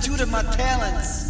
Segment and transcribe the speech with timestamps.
[0.00, 1.29] substituted my talents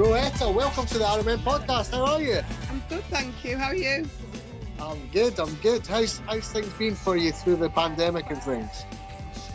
[0.00, 1.90] Rowetta, welcome to the RMN podcast.
[1.90, 2.40] How are you?
[2.70, 3.58] I'm good, thank you.
[3.58, 4.08] How are you?
[4.80, 5.38] I'm good.
[5.38, 5.86] I'm good.
[5.86, 8.86] How's how's things been for you through the pandemic and things?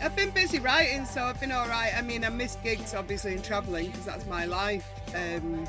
[0.00, 1.92] I've been busy writing, so I've been all right.
[1.96, 4.86] I mean, I miss gigs, obviously, and travelling because that's my life.
[5.16, 5.66] Um,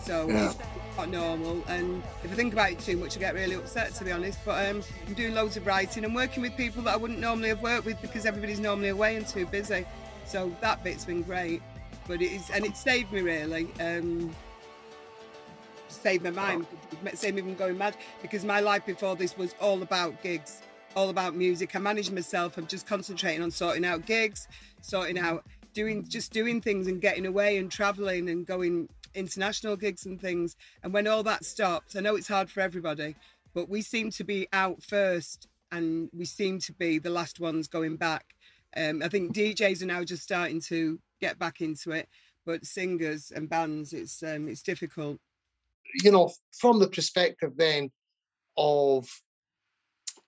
[0.00, 0.50] so Yeah.
[0.50, 1.64] it's not normal.
[1.66, 4.38] And if I think about it too much, I get really upset, to be honest.
[4.44, 7.48] But um, I'm doing loads of writing and working with people that I wouldn't normally
[7.48, 9.84] have worked with because everybody's normally away and too busy.
[10.24, 11.62] So that bit's been great.
[12.10, 13.68] But it is, and it saved me really.
[13.78, 14.34] Um,
[15.86, 16.66] saved my mind,
[17.14, 20.60] saved me from going mad because my life before this was all about gigs,
[20.96, 21.76] all about music.
[21.76, 22.58] I managed myself.
[22.58, 24.48] I'm just concentrating on sorting out gigs,
[24.80, 30.04] sorting out doing just doing things and getting away and traveling and going international gigs
[30.04, 30.56] and things.
[30.82, 33.14] And when all that stopped, I know it's hard for everybody,
[33.54, 37.68] but we seem to be out first and we seem to be the last ones
[37.68, 38.34] going back.
[38.76, 42.08] Um, I think DJs are now just starting to get back into it,
[42.46, 45.18] but singers and bands, it's um, it's difficult.
[46.02, 47.90] You know, from the perspective then
[48.56, 49.08] of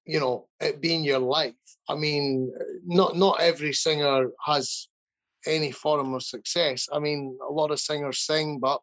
[0.05, 1.55] you know it being your life.
[1.89, 2.53] I mean,
[2.85, 4.89] not not every singer has
[5.47, 6.89] any form of success.
[6.93, 8.81] I mean, a lot of singers sing, but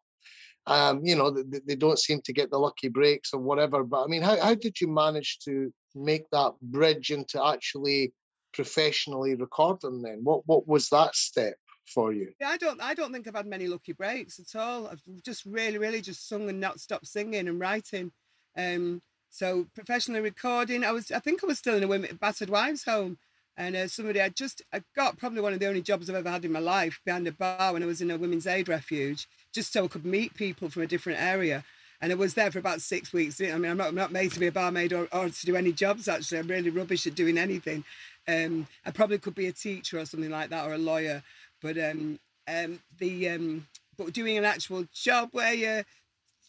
[0.66, 3.84] um, you know they, they don't seem to get the lucky breaks or whatever.
[3.84, 8.12] But I mean, how how did you manage to make that bridge into actually
[8.52, 10.02] professionally recording?
[10.02, 11.56] Then what what was that step
[11.90, 12.32] for you?
[12.40, 14.86] Yeah, I don't I don't think I've had many lucky breaks at all.
[14.86, 18.12] I've just really, really just sung and not stopped singing and writing.
[18.56, 22.50] Um, so professionally recording, I was I think I was still in a women battered
[22.50, 23.18] wives home.
[23.56, 26.30] And uh, somebody I just I got probably one of the only jobs I've ever
[26.30, 29.28] had in my life behind a bar when I was in a women's aid refuge,
[29.52, 31.64] just so I could meet people from a different area.
[32.00, 33.40] And I was there for about six weeks.
[33.40, 35.54] I mean, I'm not, I'm not made to be a barmaid or, or to do
[35.54, 36.38] any jobs, actually.
[36.38, 37.84] I'm really rubbish at doing anything.
[38.26, 41.22] Um, I probably could be a teacher or something like that or a lawyer.
[41.62, 42.18] But um,
[42.48, 43.66] um, the um,
[43.96, 45.84] but doing an actual job where you,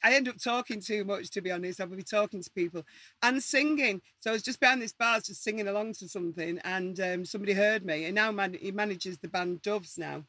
[0.04, 1.82] I end up talking too much, to be honest.
[1.82, 2.86] I would be talking to people
[3.22, 4.02] and singing.
[4.20, 7.54] So I was just behind this bar, just singing along to something, and um, somebody
[7.54, 8.06] heard me.
[8.06, 10.24] And now man, he manages the band Doves now,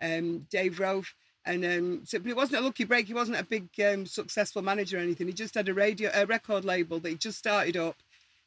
[0.00, 1.14] um, Dave Rofe.
[1.44, 3.06] And um, so, but it wasn't a lucky break.
[3.06, 5.26] He wasn't a big um, successful manager or anything.
[5.28, 7.96] He just had a radio, a record label that he just started up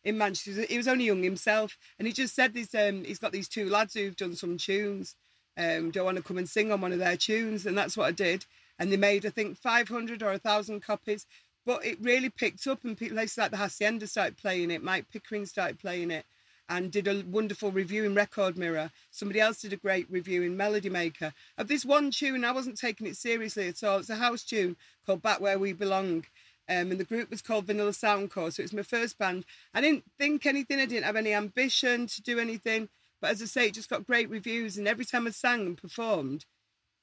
[0.04, 0.66] in Manchester.
[0.70, 2.76] He was only young himself, and he just said this.
[2.76, 5.16] Um, he's got these two lads who've done some tunes.
[5.62, 8.08] Um, don't want to come and sing on one of their tunes, and that's what
[8.08, 8.46] I did.
[8.80, 11.28] And they made, I think, 500 or 1,000 copies.
[11.66, 14.84] But it really picked up, and places like the Hacienda started playing it.
[14.84, 16.26] Mike Pickering started playing it,
[16.68, 18.92] and did a wonderful review in Record Mirror.
[19.12, 22.46] Somebody else did a great review in Melody Maker of this one tune.
[22.46, 24.00] I wasn't taking it seriously at all.
[24.00, 26.26] It's a house tune called Back Where We Belong.
[26.70, 28.52] Um, and the group was called Vanilla Sound Corps.
[28.52, 29.44] So it was my first band.
[29.74, 32.88] I didn't think anything, I didn't have any ambition to do anything.
[33.22, 34.78] But as I say, it just got great reviews.
[34.78, 36.46] And every time I sang and performed,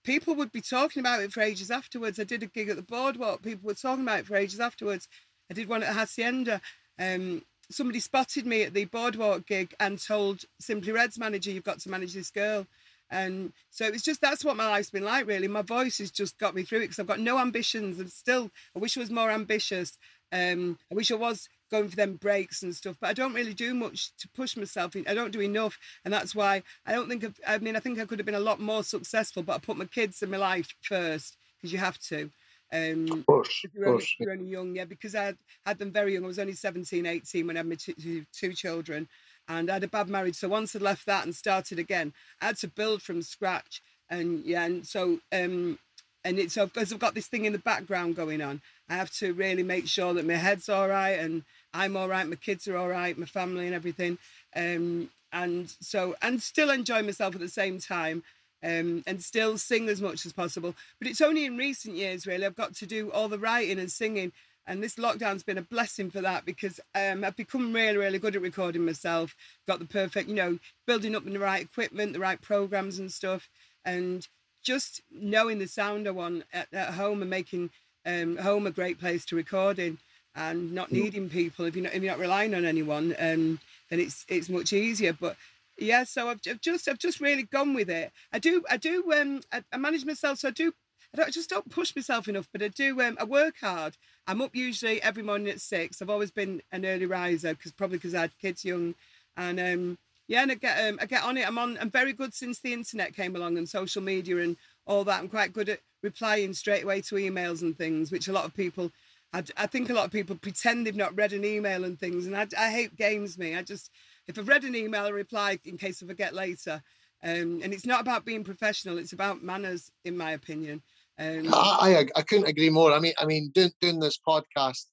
[0.04, 2.18] people would be talking about it for ages afterwards.
[2.18, 5.08] I did a gig at the boardwalk, people were talking about it for ages afterwards.
[5.50, 6.60] I did one at Hacienda.
[6.98, 11.80] Um, somebody spotted me at the boardwalk gig and told Simply Red's manager, You've got
[11.80, 12.66] to manage this girl.
[13.10, 15.48] And so it was just that's what my life's been like, really.
[15.48, 17.98] My voice has just got me through it because I've got no ambitions.
[17.98, 19.96] I'm still, I wish I was more ambitious.
[20.30, 23.54] Um, I wish I was going for them breaks and stuff, but I don't really
[23.54, 24.96] do much to push myself.
[24.96, 25.06] In.
[25.08, 27.24] I don't do enough, and that's why I don't think.
[27.24, 29.58] I've, I mean, I think I could have been a lot more successful, but I
[29.58, 32.30] put my kids and my life first because you have to.
[32.72, 34.04] Um, Of course, you're, only, course.
[34.04, 36.24] if you're only young, yeah, because I had, had them very young.
[36.24, 39.08] I was only 17, 18 when I had my two, two, two children,
[39.48, 40.36] and I had a bad marriage.
[40.36, 42.12] So once I left that and started again,
[42.42, 43.82] I had to build from scratch.
[44.10, 45.78] And yeah, and so um,
[46.24, 49.32] and it's because I've got this thing in the background going on, I have to
[49.32, 51.44] really make sure that my head's all right and
[51.78, 54.18] I'm all right, my kids are all right, my family and everything.
[54.54, 58.22] Um, and so and still enjoy myself at the same time.
[58.60, 60.74] Um, and still sing as much as possible.
[60.98, 63.88] But it's only in recent years, really, I've got to do all the writing and
[63.88, 64.32] singing.
[64.66, 68.34] And this lockdown's been a blessing for that because um, I've become really, really good
[68.34, 69.36] at recording myself.
[69.68, 70.58] Got the perfect, you know,
[70.88, 73.48] building up the right equipment, the right programs and stuff,
[73.84, 74.26] and
[74.62, 77.70] just knowing the sound I want at, at home and making
[78.04, 79.98] um, home a great place to record in,
[80.38, 81.64] and not needing people.
[81.64, 83.58] If you're not, if you're not relying on anyone, um,
[83.90, 85.12] then it's it's much easier.
[85.12, 85.36] But
[85.76, 88.12] yeah, so I've, I've just I've just really gone with it.
[88.32, 90.72] I do I do um I, I manage myself, so I do
[91.12, 93.00] I, don't, I just don't push myself enough, but I do.
[93.00, 93.96] Um, I work hard.
[94.26, 96.00] I'm up usually every morning at six.
[96.00, 98.94] I've always been an early riser because probably because I had kids young,
[99.36, 99.98] and um,
[100.28, 101.48] yeah, and I get um, I get on it.
[101.48, 101.78] I'm on.
[101.80, 104.56] I'm very good since the internet came along and social media and
[104.86, 105.20] all that.
[105.20, 108.54] I'm quite good at replying straight away to emails and things, which a lot of
[108.54, 108.92] people.
[109.32, 112.26] I, I think a lot of people pretend they've not read an email and things,
[112.26, 113.36] and I, I hate games.
[113.36, 113.90] Me, I just
[114.26, 116.82] if I've read an email, I reply in case I forget later.
[117.22, 120.82] Um, and it's not about being professional; it's about manners, in my opinion.
[121.18, 122.92] Um, I, I I couldn't agree more.
[122.92, 124.86] I mean, I mean, doing, doing this podcast,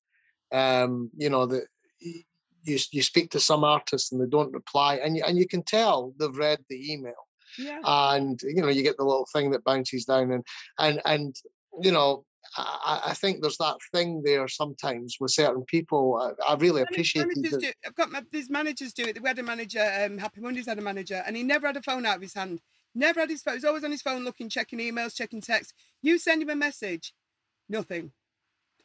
[0.52, 1.66] um, you know, the
[2.02, 2.24] you
[2.64, 6.14] you speak to some artists and they don't reply, and you, and you can tell
[6.20, 7.14] they've read the email,
[7.58, 10.44] yeah, and you know, you get the little thing that bounces down, and
[10.80, 11.36] and and
[11.82, 12.26] you know.
[12.58, 16.36] I, I think there's that thing there sometimes with certain people.
[16.40, 17.60] I, I really appreciate it.
[17.60, 19.22] do, I've got my, these managers do it.
[19.22, 21.82] We had a manager, um, Happy Mondays had a manager, and he never had a
[21.82, 22.62] phone out of his hand.
[22.94, 23.56] Never had his phone.
[23.56, 25.74] He was always on his phone looking, checking emails, checking texts.
[26.02, 27.14] You send him a message,
[27.68, 28.12] nothing.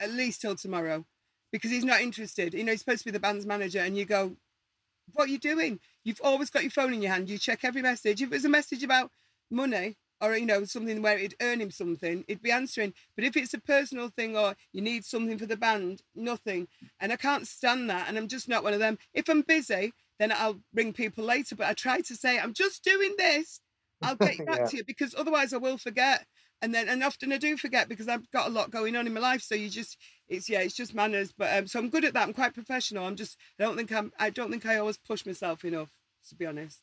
[0.00, 1.05] At least till tomorrow,
[1.52, 2.55] because he's not interested.
[2.55, 4.37] You know, he's supposed to be the band's manager, and you go,
[5.12, 5.78] "What are you doing?
[6.02, 7.28] You've always got your phone in your hand.
[7.28, 8.22] You check every message.
[8.22, 9.12] If it was a message about
[9.50, 12.93] money." Or you know something where it'd earn him something, he'd be answering.
[13.17, 16.69] But if it's a personal thing or you need something for the band, nothing.
[17.00, 18.06] And I can't stand that.
[18.08, 18.99] And I'm just not one of them.
[19.14, 21.56] If I'm busy, then I'll ring people later.
[21.56, 23.61] But I try to say, I'm just doing this.
[24.02, 24.67] I'll get back Yeah.
[24.67, 26.26] to you because otherwise I will forget.
[26.62, 29.14] And then, and often I do forget because I've got a lot going on in
[29.14, 29.40] my life.
[29.40, 29.96] So you just,
[30.28, 31.32] it's yeah, it's just manners.
[31.32, 32.28] But um, so I'm good at that.
[32.28, 33.06] I'm quite professional.
[33.06, 35.90] I'm just, I don't think I'm, I don't think I always push myself enough,
[36.28, 36.81] to be honest.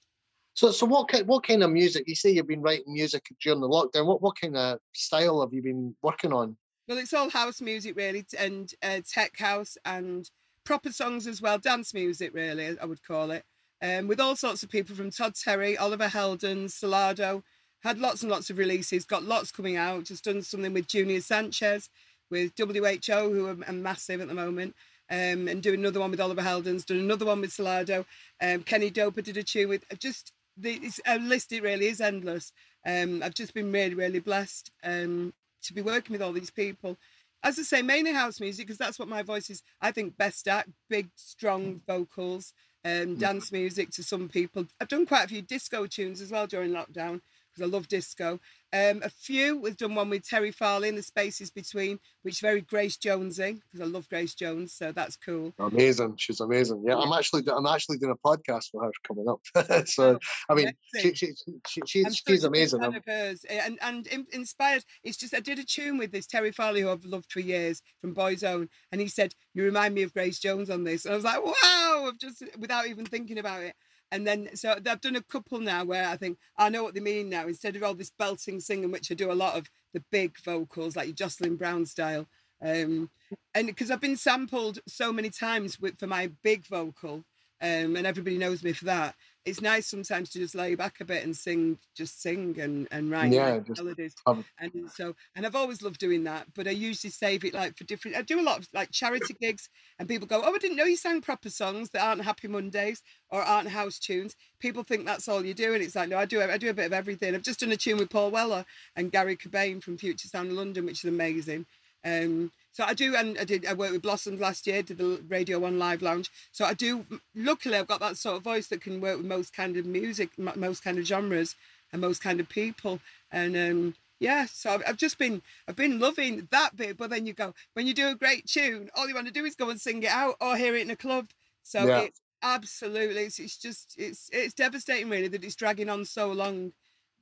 [0.58, 2.06] So, so what kind, what kind of music?
[2.08, 4.08] You say you've been writing music during the lockdown.
[4.08, 6.58] What, what kind of style have you been working on?
[6.88, 10.28] Well, it's all house music really, and uh, tech house and
[10.64, 13.46] proper songs as well, dance music really, I would call it.
[13.84, 17.44] Um, with all sorts of people from Todd Terry, Oliver Heldens, Solardo.
[17.84, 20.06] Had lots and lots of releases, got lots coming out.
[20.06, 21.92] Just done something with Junior Sanchez,
[22.32, 24.76] with WHO, who are, massive at the moment.
[25.12, 28.06] Um, and doing another one with Oliver Heldens, done another one with Solardo.
[28.42, 31.52] Um, Kenny Doper did a tune with just it's a list.
[31.52, 32.52] It really is endless.
[32.86, 35.34] Um, I've just been really, really blessed um,
[35.64, 36.98] to be working with all these people.
[37.44, 39.62] As I say, mainly house music because that's what my voice is.
[39.82, 44.66] I think best at big, strong vocals, um, dance music to some people.
[44.82, 47.22] I've done quite a few disco tunes as well during lockdown
[47.54, 48.40] because I love disco.
[48.74, 52.40] Um, a few we've done one with Terry Farley in the spaces between, which is
[52.42, 55.54] very Grace Jonesy because I love Grace Jones, so that's cool.
[55.58, 56.84] Amazing, she's amazing.
[56.86, 59.88] Yeah, I'm actually, I'm actually doing a podcast with her coming up.
[59.88, 60.20] so,
[60.50, 61.34] I mean, she, she,
[61.66, 62.82] she, she, she's big amazing.
[62.82, 64.84] fan I'm- of hers, and and inspired.
[65.04, 67.82] It's just I did a tune with this Terry Farley, who I've loved for years
[68.02, 71.14] from Boys Own, and he said you remind me of Grace Jones on this, and
[71.14, 72.06] I was like, wow!
[72.08, 73.76] I've just without even thinking about it.
[74.12, 77.00] And then so I've done a couple now where I think I know what they
[77.00, 77.48] mean now.
[77.48, 80.96] Instead of all this belting singing, which I do a lot of, the big vocals
[80.96, 82.28] like Jocelyn Brown style.
[82.62, 83.10] Um,
[83.54, 87.24] and because I've been sampled so many times with for my big vocal,
[87.62, 89.16] um, and everybody knows me for that.
[89.48, 93.10] It's nice sometimes to just lay back a bit and sing, just sing and and
[93.10, 94.14] write Yeah, melodies.
[94.28, 97.78] have- And so, and I've always loved doing that, but I usually save it like
[97.78, 98.18] for different.
[98.18, 100.84] I do a lot of like charity gigs, and people go, "Oh, I didn't know
[100.84, 105.28] you sang proper songs that aren't Happy Mondays or aren't house tunes." People think that's
[105.28, 106.42] all you do, and it's like, no, I do.
[106.42, 107.34] I do a bit of everything.
[107.34, 110.58] I've just done a tune with Paul Weller and Garry Cobain from Future Sound of
[110.58, 111.66] London, which is amazing.
[112.04, 113.66] Um, so I do, and I did.
[113.66, 116.30] I worked with Blossoms last year, did the Radio One Live Lounge.
[116.52, 117.08] So I do.
[117.34, 120.30] Luckily, I've got that sort of voice that can work with most kind of music,
[120.38, 121.56] most kind of genres,
[121.92, 123.00] and most kind of people.
[123.32, 126.98] And um, yeah, so I've, I've just been, I've been loving that bit.
[126.98, 129.44] But then you go when you do a great tune, all you want to do
[129.44, 131.30] is go and sing it out or hear it in a club.
[131.64, 132.02] So Yeah.
[132.02, 136.74] it's absolutely, it's, it's just, it's, it's devastating really that it's dragging on so long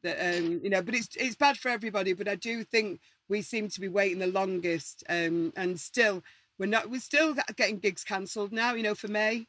[0.03, 3.41] that um you know but it's it's bad for everybody but i do think we
[3.41, 6.23] seem to be waiting the longest um and still
[6.57, 9.45] we're not we're still getting gigs cancelled now you know for may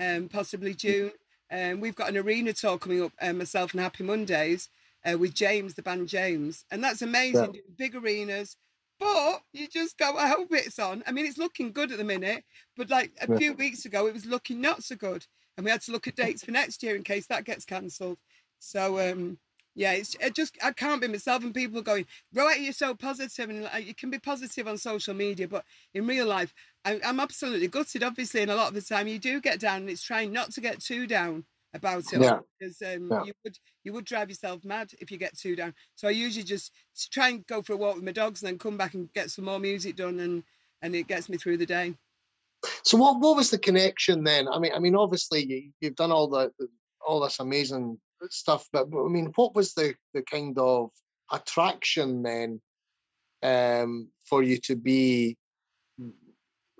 [0.00, 1.12] um possibly june
[1.52, 4.68] um we've got an arena tour coming up um, myself and happy mondays
[5.04, 7.60] uh, with james the band james and that's amazing Yeah.
[7.76, 8.56] big arenas
[8.98, 12.04] but you just go i hope it's on i mean it's looking good at the
[12.04, 12.44] minute
[12.76, 13.38] but like a Yeah.
[13.38, 16.16] few weeks ago it was looking not so good and we had to look at
[16.16, 18.18] dates for next year in case that gets cancelled
[18.58, 19.38] so um
[19.78, 22.94] yeah, it's it just I can't be myself, and people are going, right, you're so
[22.96, 26.52] positive, and like, you can be positive on social media, but in real life,
[26.84, 29.82] I, I'm absolutely gutted, obviously, and a lot of the time you do get down,
[29.82, 31.44] and it's trying not to get too down
[31.74, 32.40] about it, Yeah.
[32.58, 33.22] because um, Yeah.
[33.26, 35.74] you would you would drive yourself mad if you get too down.
[35.94, 36.72] So I usually just
[37.12, 39.30] try and go for a walk with my dogs, and then come back and get
[39.30, 40.42] some more music done, and
[40.82, 41.94] and it gets me through the day.
[42.82, 44.48] So what what was the connection then?
[44.48, 46.68] I mean, I mean, obviously you, you've done all the, the
[47.06, 50.90] all this amazing stuff, but, but I mean, what was the the kind of
[51.32, 52.60] attraction then
[53.42, 55.36] um, for you to be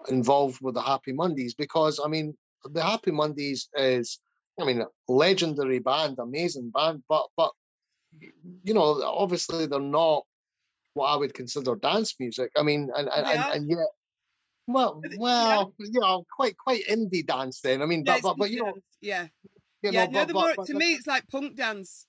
[0.08, 1.54] involved with the Happy Mondays?
[1.54, 4.18] Because I mean, the Happy Mondays is,
[4.60, 7.52] I mean, a legendary band, amazing band, but but
[8.64, 10.24] you know, obviously they're not
[10.94, 12.50] what I would consider dance music.
[12.56, 13.44] I mean, and and, Yeah.
[13.46, 13.88] and, and yet.
[14.66, 15.18] Well, it- yeah.
[15.18, 17.80] well, you know, quite quite indie dance then.
[17.80, 19.28] I mean, Yeah, but but, but you know, yeah.
[19.82, 22.06] You yeah, know, no, but, the more, but to the- me, it's like punk dance,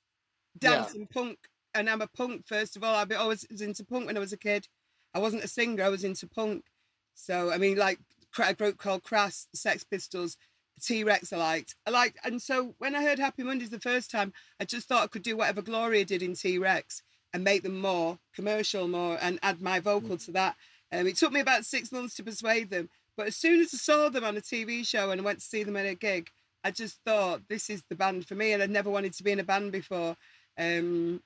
[0.61, 0.71] Yeah.
[0.71, 1.37] dance and punk.
[1.73, 2.95] And I'm a punk first of all.
[2.95, 4.67] I always was into punk when I was a kid.
[5.13, 5.83] I wasn't a singer.
[5.83, 6.65] I was into punk.
[7.13, 7.99] So I mean, like
[8.39, 10.35] a group called Crass, Sex Pistols,
[10.81, 11.31] T Rex.
[11.31, 11.75] I liked.
[11.85, 12.17] I liked.
[12.23, 15.23] And so when I heard Happy Mondays the first time, I just thought I could
[15.23, 19.61] do whatever Gloria did in T Rex and make them more commercial, more and add
[19.61, 20.55] my vocal to that.
[20.91, 22.89] Um, it took me about six months to persuade them.
[23.15, 25.45] But as soon as I saw them on a TV show and I went to
[25.45, 26.31] see them at a gig,
[26.63, 29.31] I just thought this is the band for me, and I'd never wanted to be
[29.31, 30.17] in a band before.
[30.57, 31.21] Um,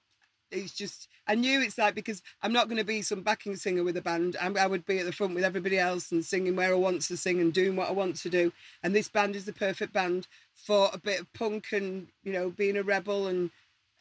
[0.54, 3.84] it's just I knew it's like because I'm not going to be some backing singer
[3.84, 4.38] with a band.
[4.40, 7.02] I'm, I would be at the front with everybody else and singing where I want
[7.04, 8.52] to sing and doing what I want to do.
[8.84, 12.50] And this band is the perfect band for a bit of punk and you know
[12.50, 13.50] being a rebel and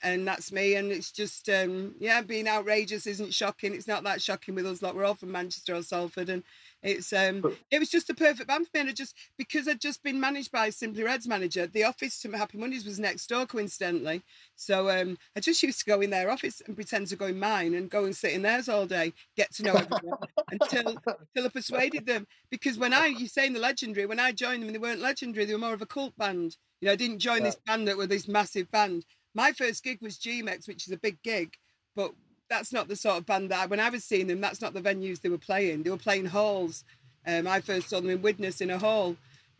[0.02, 0.74] and that's me.
[0.74, 3.74] And it's just um, yeah, being outrageous isn't shocking.
[3.74, 4.82] It's not that shocking with us.
[4.82, 6.42] Like we're all from Manchester or Salford, and
[6.82, 8.80] it's um, it was just the perfect band for me.
[8.80, 12.30] And I just because I'd just been managed by Simply Red's manager, the office to
[12.32, 14.22] Happy Mondays was next door, coincidentally.
[14.56, 17.38] So um, I just used to go in their office and pretend to go in
[17.38, 20.18] mine and go and sit in theirs all day, get to know everyone
[20.50, 22.26] until until I persuaded them.
[22.50, 25.44] Because when I you saying the legendary, when I joined them, they weren't legendary.
[25.44, 26.56] They were more of a cult band.
[26.80, 29.04] You know, I didn't join this band that were this massive band.
[29.34, 31.56] My first gig was G-Mex, which is a big gig,
[31.94, 32.12] but
[32.48, 34.74] that's not the sort of band that I, when I was seeing them, that's not
[34.74, 35.82] the venues they were playing.
[35.82, 36.84] They were playing halls.
[37.26, 39.16] Um, I first saw them in Widnes in a hall.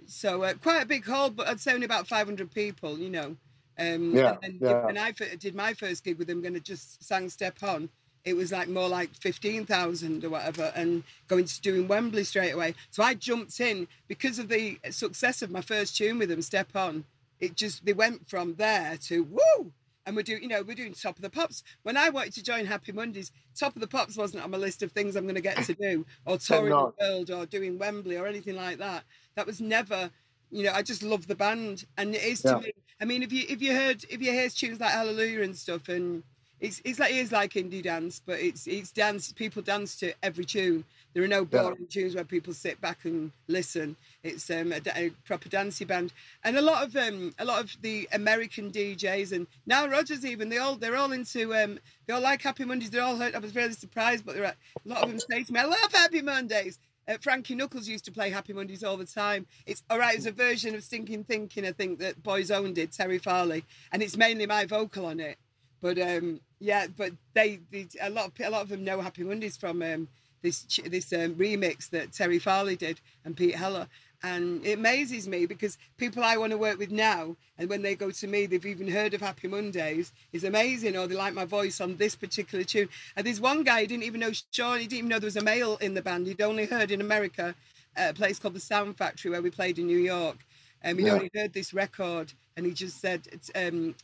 [0.07, 3.37] So uh, quite a big hall, but I'd say only about 500 people, you know.
[3.79, 4.85] Um, Yeah, and then yeah.
[4.85, 7.89] when I did my first gig with them, going to just sang Step On,
[8.25, 12.75] it was like more like 15,000 or whatever, and going to doing Wembley straight away.
[12.91, 16.77] So I jumped in because of the success of my first tune with them, Step
[16.77, 17.05] On.
[17.43, 19.73] It just, they went from there to woo!
[20.07, 21.63] And we're doing, you know, we're doing Top of the Pops.
[21.83, 24.83] When I wanted to join Happy Mondays, Top of the Pops wasn't on my list
[24.83, 28.17] of things I'm going to get to do, or touring the world, or doing Wembley,
[28.17, 29.05] or anything like that.
[29.37, 30.11] That was never,
[30.51, 30.73] you know.
[30.73, 32.59] I just love the band, and it is to Yeah.
[32.59, 32.73] me.
[33.01, 35.89] I mean, if you if you heard if you hear tunes like Hallelujah and stuff,
[35.89, 36.23] and
[36.61, 39.33] it's it's like it is like indie dance, but it's it's dance.
[39.33, 40.85] People dance to every tune.
[41.15, 41.63] There are no Yeah.
[41.63, 43.97] boring tunes where people sit back and listen.
[44.23, 46.13] It's um, a, a proper dancey band,
[46.45, 50.49] and a lot of um, a lot of the American DJs and now Rogers even
[50.49, 52.91] they all they're all into um, they all like Happy Mondays.
[52.91, 53.21] They're all.
[53.21, 56.23] I was really surprised, but a lot of them say to me, "I love Happy
[56.23, 59.47] Mondays." Uh, Frankie Knuckles used to play Happy Mondays all the time.
[59.67, 60.17] It's all right.
[60.17, 64.03] It's a version of Stinking Thinking, I think that Boys Own did, Terry Farley, and
[64.03, 65.37] it's mainly my vocal on it.
[65.81, 69.25] But um, yeah, but they, they a lot of a lot of them know Happy
[69.25, 70.07] Mondays from um,
[70.43, 73.89] this this um, remix that Terry Farley did and Pete Heller.
[74.25, 77.97] And it amazes me because people I want to work with now, and when they
[77.97, 81.45] go to me, they've even heard of Happy Mondays, is amazing, or they like my
[81.45, 82.89] voice on this particular tune.
[83.17, 85.37] And there's one guy, he didn't even know Sean, he didn't even know there was
[85.37, 86.29] a male in the band.
[86.29, 87.57] He'd only heard in America
[87.97, 90.39] at a place called the Sound Factory where we played in New York.
[90.85, 91.15] Um, he'd Yeah.
[91.15, 93.97] only heard this record, and he just said, it's, um,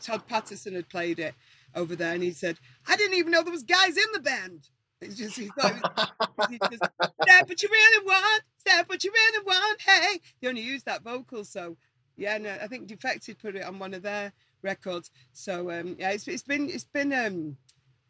[0.00, 1.34] Todd Patterson had played it
[1.74, 4.68] over there, and he said, I didn't even know there was guys in the band.
[5.00, 5.84] It's just, he thought it
[6.36, 6.84] was, he just,
[7.22, 9.37] step what you really want, step what you really want,
[10.00, 10.20] hey.
[10.40, 11.76] He only used that vocal, so
[12.16, 15.10] yeah, no, I think Defected put it on one of their records.
[15.32, 17.56] So um, yeah, it's, it's been it's been um,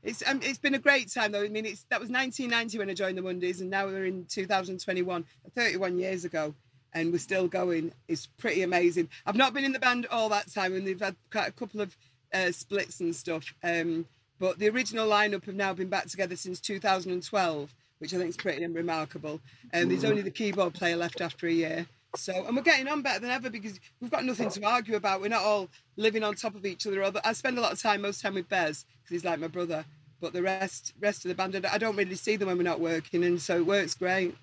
[0.02, 1.42] it's um, it's been a great time though.
[1.42, 4.24] I mean, it's that was 1990 when I joined the Mondays, and now we're in
[4.26, 6.54] 2021, 31 years ago,
[6.92, 7.92] and we're still going.
[8.08, 9.08] It's pretty amazing.
[9.26, 11.80] I've not been in the band all that time, and they've had quite a couple
[11.80, 11.96] of
[12.32, 13.54] uh, splits and stuff.
[13.62, 14.06] Um,
[14.38, 18.36] but the original lineup have now been back together since 2012, which I think is
[18.36, 19.40] pretty remarkable.
[19.72, 21.86] And there's only the keyboard player left after a year.
[22.16, 25.20] So, and we're getting on better than ever because we've got nothing to argue about.
[25.20, 27.20] We're not all living on top of each other.
[27.24, 29.84] I spend a lot of time, most time with Bez because he's like my brother.
[30.20, 32.80] But the rest, rest of the band, I don't really see them when we're not
[32.80, 34.34] working, and so it works great.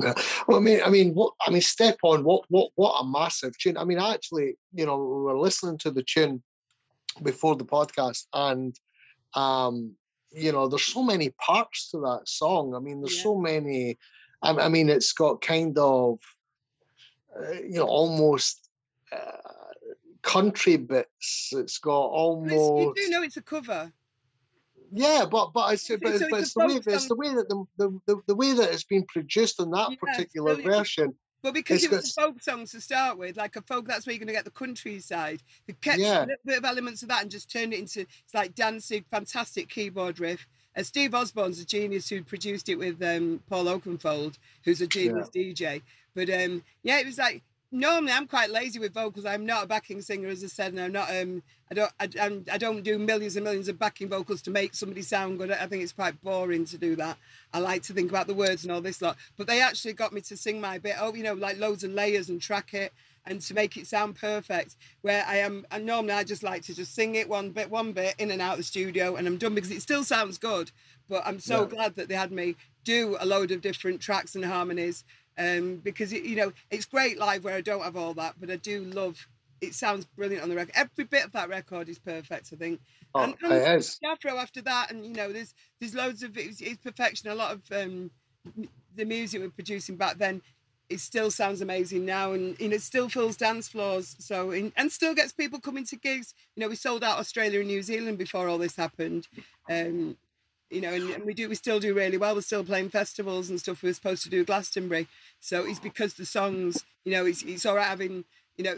[0.00, 0.14] Yeah.
[0.46, 3.56] Well, I mean, I mean, what I mean, step on what what what a massive
[3.58, 3.76] tune.
[3.76, 6.42] I mean, actually, you know, we were listening to the tune
[7.22, 8.74] before the podcast, and
[9.34, 9.94] um,
[10.30, 12.74] you know, there's so many parts to that song.
[12.74, 13.22] I mean, there's Yeah.
[13.22, 13.98] so many.
[14.42, 16.18] I, I mean, it's got kind of,
[17.34, 18.68] uh, you know, almost
[19.12, 19.72] uh,
[20.22, 21.50] country bits.
[21.52, 23.92] It's got But it's- you do know it's a cover.
[24.92, 27.34] Yeah, but but it's So but, it's it's, but it's the way it's the way
[27.34, 27.64] that the,
[28.06, 30.76] the, the, way that it's been produced in that Yeah, particular brilliant.
[30.76, 31.14] version.
[31.42, 33.86] But because It's it was got- a folk song to start with, like a folk,
[33.86, 35.42] that's where you're going to get the countryside.
[35.66, 36.20] They kept Yeah.
[36.20, 39.04] a little bit of elements of that and just turned it into it's like dancing,
[39.10, 40.46] fantastic keyboard riff.
[40.76, 45.28] Uh, Steve Osborne's a genius who produced it with um, Paul Oakenfold, who's a genius
[45.30, 45.82] DJ.
[46.14, 47.42] But um, yeah, it was like
[47.76, 49.24] normally I'm quite lazy with vocals.
[49.24, 51.10] I'm not a backing singer, as I said, and I'm not.
[51.14, 51.92] Um, I don't.
[52.00, 55.38] I, I'm, I don't do millions and millions of backing vocals to make somebody sound
[55.38, 55.50] good.
[55.50, 57.18] I think it's quite boring to do that.
[57.52, 59.16] I like to think about the words and all this lot.
[59.36, 60.96] But they actually got me to sing my bit.
[60.98, 62.92] Oh, you know, like loads of layers and track it
[63.28, 64.76] and to make it sound perfect.
[65.02, 67.92] Where I am, and normally I just like to just sing it one bit, one
[67.92, 70.70] bit in and out of the studio, and I'm done because it still sounds good.
[71.08, 71.68] But I'm so Yeah.
[71.68, 75.04] glad that they had me do a load of different tracks and harmonies
[75.38, 78.50] um, because it, you know it's great live where I don't have all that, but
[78.50, 79.26] I do love.
[79.62, 80.74] It sounds brilliant on the record.
[80.74, 82.50] Every bit of that record is perfect.
[82.52, 82.80] I think.
[83.14, 83.98] Oh, And- and- it is.
[84.04, 87.30] Afro after that, and you know, there's there's loads of it's, it's perfection.
[87.30, 88.10] A lot of um,
[88.94, 90.42] the music we're producing back then,
[90.90, 94.14] it still sounds amazing now, and you know, it still fills dance floors.
[94.18, 96.34] So in, and still gets people coming to gigs.
[96.54, 99.26] You know, we sold out Australia and New Zealand before all this happened.
[99.70, 100.16] Um,
[100.70, 102.34] you know, and, and we do we still do really well.
[102.34, 103.82] We're still playing festivals and stuff.
[103.82, 105.06] We were supposed to do Glastonbury,
[105.40, 106.84] so it's because the songs.
[107.04, 108.24] You know, it's it's all right having
[108.56, 108.76] you know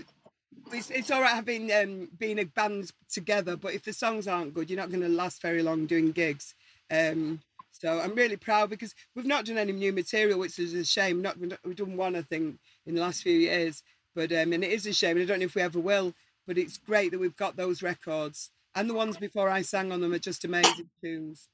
[0.72, 4.54] it's, it's all right having um, being a band together, but if the songs aren't
[4.54, 6.54] good, you're not going to last very long doing gigs.
[6.90, 7.40] Um,
[7.72, 11.22] so I'm really proud because we've not done any new material, which is a shame.
[11.22, 13.82] Not we've done one, I think, in the last few years,
[14.14, 15.16] but um, and it is a shame.
[15.16, 16.14] And I don't know if we ever will,
[16.46, 20.00] but it's great that we've got those records and the ones before I sang on
[20.00, 21.48] them are just amazing tunes.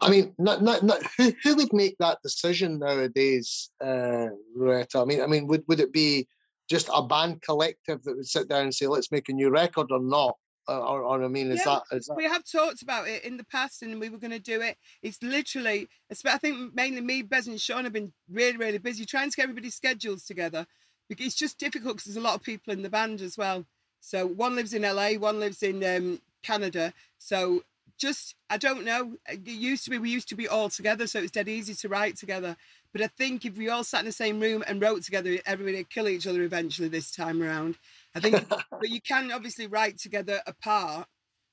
[0.00, 4.28] I mean, not, not, not, who, who would make that decision nowadays, uh?
[4.58, 6.26] I mean, I mean, would, would it be
[6.68, 9.88] just a band collective that would sit down and say, "Let's make a new record"
[9.90, 10.36] or not?
[10.68, 12.16] Or, or, or I mean, is Yeah, that is that?
[12.16, 14.76] we have talked about it in the past and we were going to do it
[15.02, 15.88] it's literally
[16.24, 19.44] i think mainly me bez and sean have been really really busy trying to get
[19.44, 20.66] everybody's schedules together
[21.08, 23.64] because it's just difficult because there's a lot of people in the band as well
[24.00, 27.62] so one lives in la one lives in um, canada so
[27.98, 31.18] just i don't know it used to be we used to be all together so
[31.18, 32.56] it's dead easy to write together
[32.92, 35.78] but i think if we all sat in the same room and wrote together everybody
[35.78, 37.76] would kill each other eventually this time around
[38.14, 41.06] i think but you can obviously write together apart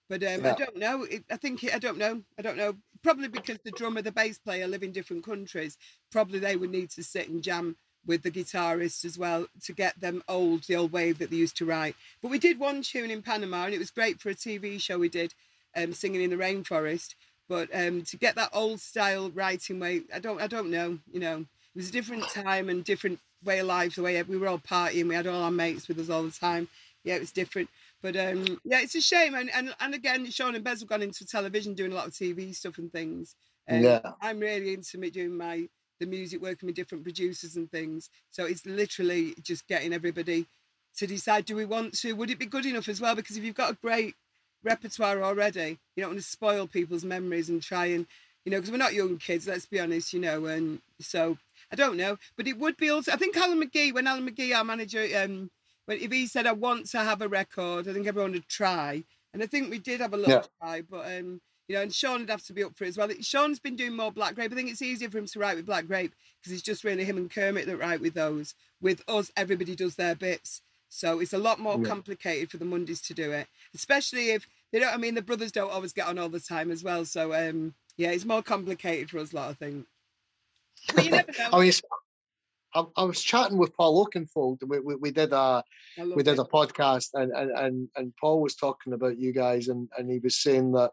[0.10, 1.04] but um, I don't know.
[1.04, 2.22] It, I think I don't know.
[2.38, 2.76] I don't know.
[3.02, 5.78] Probably because the drummer, the bass player live in different countries.
[6.12, 10.00] Probably they would need to sit and jam with the guitarist as well to get
[10.00, 11.96] them old, the old wave that they used to write.
[12.22, 15.00] But we did one tune in Panama, and it was great for a TV show
[15.00, 15.34] we did,
[15.76, 17.16] um, singing in the rainforest.
[17.50, 21.00] But um, to get that old style writing way, I don't, I don't know.
[21.12, 23.96] You know, it was a different time and different way of life.
[23.96, 26.32] The way we were all partying, we had all our mates with us all the
[26.32, 26.68] time.
[27.04, 27.70] Yeah, it was different.
[28.02, 29.36] But um, yeah, it's a shame.
[29.36, 32.14] And, and and again, Sean and Bez have gone into television doing a lot of
[32.14, 33.36] TV stuff and things.
[33.70, 34.14] Um, Yeah.
[34.22, 35.68] I'm really into me doing my
[36.00, 38.10] the music, working with different producers and things.
[38.32, 40.48] So it's literally just getting everybody
[40.98, 42.14] to decide: do we want to?
[42.14, 43.16] Would it be good enough as well?
[43.16, 44.16] Because if you've got a great
[44.64, 48.08] repertoire already, you don't want to spoil people's memories and try and
[48.46, 51.38] you know, because we're not young kids, let's be honest, you know, and So
[51.72, 53.12] I don't know, but it would be also.
[53.12, 55.50] I think Alan McGee, when Alan McGee, our manager, um,
[55.86, 59.04] when if he said I want to have a record, I think everyone would try,
[59.34, 60.44] and I think we did have a little Yeah.
[60.62, 62.98] try, but um, you know, and Sean would have to be up for it as
[62.98, 63.10] well.
[63.22, 64.52] Sean's been doing more Black Grape.
[64.52, 67.06] I think it's easier for him to write with Black Grape because it's just really
[67.06, 68.54] him and Kermit that write with those.
[68.82, 70.62] With us, everybody does their bits.
[70.96, 71.88] So it's a lot more Yeah.
[71.90, 74.94] complicated for the Mondays to do it, especially if they don't.
[74.94, 77.04] I mean, the brothers don't always get on all the time as well.
[77.04, 79.86] So um, yeah, it's more complicated for us, a lot of things.
[80.94, 81.50] But you never know.
[81.52, 81.74] I mean,
[82.76, 84.62] I, I was chatting with Paul Oakenfold.
[84.62, 85.64] and We, we, we did a
[86.16, 86.40] we did it.
[86.40, 90.20] a podcast, and and and, and Paul was talking about you guys, and and he
[90.20, 90.92] was saying that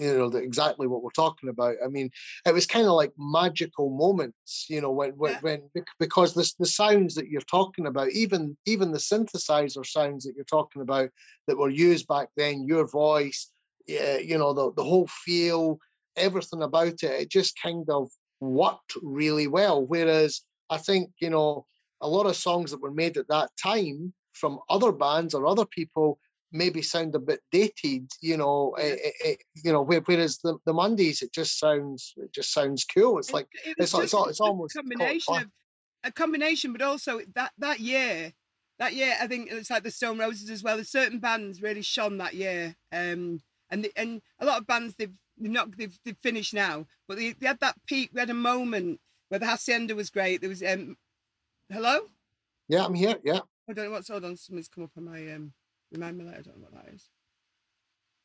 [0.00, 1.76] you know that exactly what we're talking about.
[1.84, 2.10] I mean,
[2.46, 5.38] it was kind of like magical moments, you know, when when, Yeah.
[5.40, 10.34] when because the the sounds that you're talking about, even even the synthesizer sounds that
[10.34, 11.10] you're talking about
[11.46, 13.50] that were used back then, your voice,
[13.86, 15.78] yeah, you know, the the whole feel,
[16.16, 19.84] everything about it, it just kind of worked really well.
[19.84, 21.66] Whereas I think you know
[22.00, 25.66] a lot of songs that were made at that time from other bands or other
[25.66, 26.18] people
[26.52, 28.74] maybe sound a bit dated, you know.
[28.78, 28.84] Yeah.
[28.84, 29.34] eh, eh, eh,
[29.64, 33.18] you know, whereas the, the Mondays, it just sounds it just sounds cool.
[33.18, 35.50] It's like it it's it's it's a almost called combination of
[36.04, 38.32] a combination, but also that that year,
[38.78, 40.76] that year, I think it's like the Stone Roses as well.
[40.76, 44.94] There's certain bands really shone that year, um, and the, and a lot of bands
[44.96, 48.10] they've they've not they've, they've finished now, but they, they had that peak.
[48.12, 50.40] We had a moment where the hacienda was great.
[50.40, 50.96] There was um,
[51.70, 52.00] hello.
[52.68, 53.16] yeah, I'm here.
[53.24, 54.36] Yeah, I don't know what's hold on.
[54.36, 55.52] Something's come up on my um.
[55.92, 56.38] Remind me later.
[56.38, 57.08] I don't know what that is.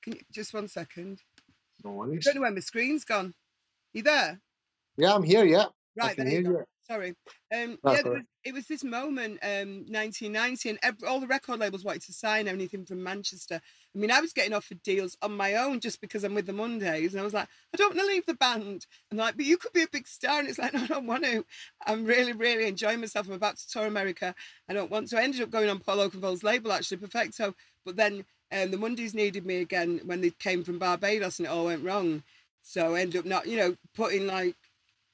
[0.03, 1.21] Can you just one second?
[1.83, 2.25] no I worries.
[2.25, 3.33] don't know where my screen's gone.
[3.93, 4.39] You there?
[4.97, 5.45] Yeah, I'm here.
[5.45, 5.65] Yeah,
[6.01, 6.49] I Right, there you go.
[6.51, 6.65] you.
[6.85, 7.15] Sorry.
[7.53, 11.83] Um, yeah, was, it was this moment, um, 1990, and ev all the record labels
[11.85, 13.61] wanted to sign anything from Manchester.
[13.95, 16.53] I mean, I was getting offered deals on my own just because I'm with the
[16.53, 18.85] Mondays, and I was like, I don't want to leave the band.
[19.09, 21.07] And like, but you could be a big star, and it's like, no, I don't
[21.07, 21.45] want to.
[21.87, 23.27] I'm really, really enjoying myself.
[23.27, 24.35] I'm about to tour America.
[24.67, 25.19] I don't want to.
[25.19, 29.13] I ended up going on Paul Oakenfold's label actually, Perfecto, but then um, the Mondays
[29.13, 32.23] needed me again when they came from Barbados, and it all went wrong.
[32.61, 34.55] So I ended up not, you know, putting like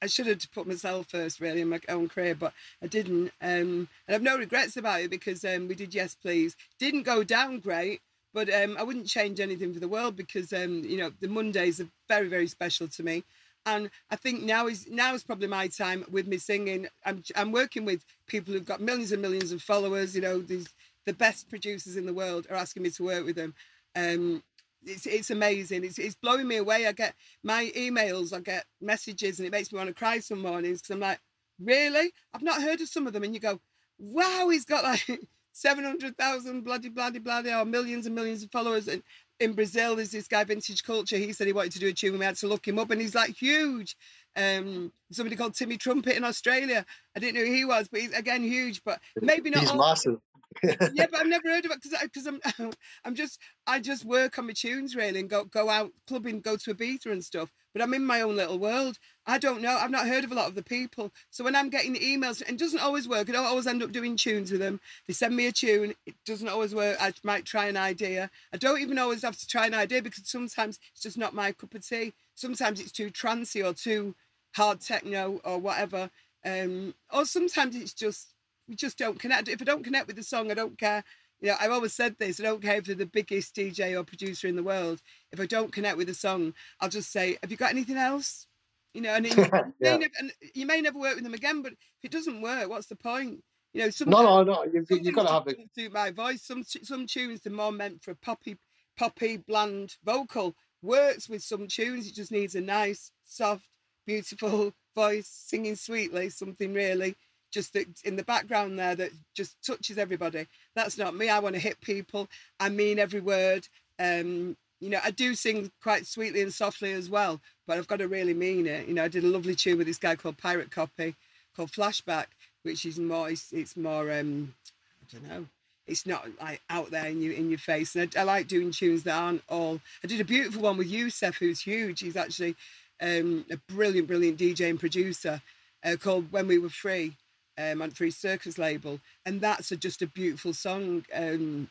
[0.02, 3.32] I should have put myself first, really, in my own career, but I didn't.
[3.42, 6.56] Um, and I've no regrets about it because um, we did Yes Please.
[6.78, 8.00] Didn't go down great,
[8.32, 11.80] but um, I wouldn't change anything for the world because um, you know the Mondays
[11.80, 13.24] are very, very special to me.
[13.66, 16.88] And I think now is now is probably my time with me singing.
[17.04, 20.14] I'm I'm working with people who've got millions and millions of followers.
[20.14, 20.68] You know, these
[21.04, 23.54] the best producers in the world are asking me to work with them.
[23.96, 24.42] Um,
[24.84, 25.84] it's, it's amazing.
[25.84, 26.86] It's, it's blowing me away.
[26.86, 30.42] I get my emails, I get messages, and it makes me want to cry some
[30.42, 31.20] mornings because I'm like,
[31.58, 32.12] really?
[32.32, 33.24] I've not heard of some of them.
[33.24, 33.60] And you go,
[33.98, 35.06] wow, he's got like
[35.52, 38.88] 700,000 bloody, bloody, bloody, or millions and millions of followers.
[38.88, 39.02] And
[39.38, 41.16] in Brazil, there's this guy, Vintage Culture.
[41.16, 42.90] He said he wanted to do a tune, and we had to look him up,
[42.90, 43.96] and he's like huge.
[44.36, 46.84] Um, somebody called Timmy Trumpet in Australia.
[47.16, 49.78] I didn't know who he was, but he's again huge, but maybe not He's all
[49.78, 50.20] massive.
[50.62, 52.40] Yeah, but I've never heard of it because because I'm
[53.04, 56.56] I'm just I just work on my tunes really and go go out clubbing, go
[56.56, 57.52] to Ibiza and stuff.
[57.72, 58.98] But I'm in my own little world.
[59.26, 59.76] I don't know.
[59.76, 61.12] I've not heard of a lot of the people.
[61.30, 63.28] So when I'm getting the emails, and it doesn't always work.
[63.28, 64.80] I don't always end up doing tunes with them.
[65.06, 65.94] They send me a tune.
[66.04, 66.96] It doesn't always work.
[67.00, 68.28] I might try an idea.
[68.52, 71.52] I don't even always have to try an idea because sometimes it's just not my
[71.52, 72.12] cup of tea.
[72.34, 74.16] Sometimes it's too trancy or too
[74.56, 76.10] hard techno or whatever.
[76.44, 78.34] Um, or sometimes it's just
[78.76, 79.48] just don't connect.
[79.48, 81.04] If I don't connect with the song, I don't care.
[81.40, 82.38] You know, I've always said this.
[82.38, 85.00] I don't care if they're the biggest DJ or producer in the world.
[85.32, 88.46] If I don't connect with the song, I'll just say, "Have you got anything else?"
[88.92, 89.36] You know, and, you,
[89.80, 91.62] may never, and you may never work with them again.
[91.62, 93.42] But if it doesn't work, what's the point?
[93.72, 94.64] You know, some No, no, no.
[94.64, 95.58] You've, you've got to have it.
[95.74, 96.42] suit my voice.
[96.42, 98.58] Some some tunes are more meant for a poppy,
[98.98, 100.54] poppy, bland vocal.
[100.82, 102.06] Works with some tunes.
[102.06, 103.68] It just needs a nice, soft,
[104.06, 106.30] beautiful voice, singing sweetly.
[106.30, 107.16] Something really
[107.50, 110.46] just in the background there that just touches everybody.
[110.74, 111.28] That's not me.
[111.28, 112.28] I want to hit people.
[112.58, 113.68] I mean every word.
[113.98, 117.98] Um, you know, I do sing quite sweetly and softly as well, but I've got
[117.98, 118.88] to really mean it.
[118.88, 121.14] You know, I did a lovely tune with this guy called Pirate Copy,
[121.54, 122.26] called Flashback,
[122.62, 124.54] which is more, it's, it's more, um,
[125.02, 125.46] I don't know,
[125.86, 127.94] it's not like out there in you in your face.
[127.94, 129.80] And I, I like doing tunes that aren't all.
[130.02, 132.00] I did a beautiful one with Yousef, who's huge.
[132.00, 132.56] He's actually
[133.02, 135.42] um, a brilliant, brilliant DJ and producer
[135.84, 137.16] uh, called When We Were Free
[137.60, 141.04] um, Circus label, and that's a, just a beautiful song.
[141.14, 141.68] Um,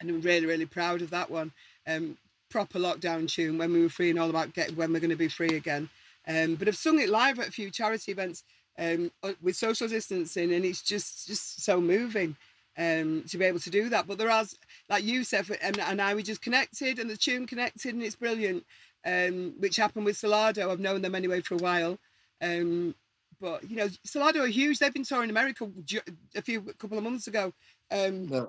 [0.00, 1.52] and I'm really, really proud of that one.
[1.86, 2.16] Um,
[2.50, 5.28] proper lockdown tune when we were free and all about when we're going to be
[5.28, 5.88] free again.
[6.28, 8.44] Um, but I've sung it live at a few charity events
[8.78, 9.10] um,
[9.42, 12.36] with social distancing, and it's just just so moving
[12.78, 14.06] um, to be able to do that.
[14.06, 14.44] But there are
[14.88, 18.64] like Yousef and, and I, we just connected, and the tune connected, and it's brilliant.
[19.04, 20.70] Which happened with Solardo.
[20.70, 21.98] I've known them anyway for a while.
[22.40, 22.94] Um,
[23.42, 24.78] but you know, Solardo are huge.
[24.78, 25.68] They've been touring America
[26.36, 27.52] a few a couple of months ago.
[27.90, 28.46] Um, Yeah.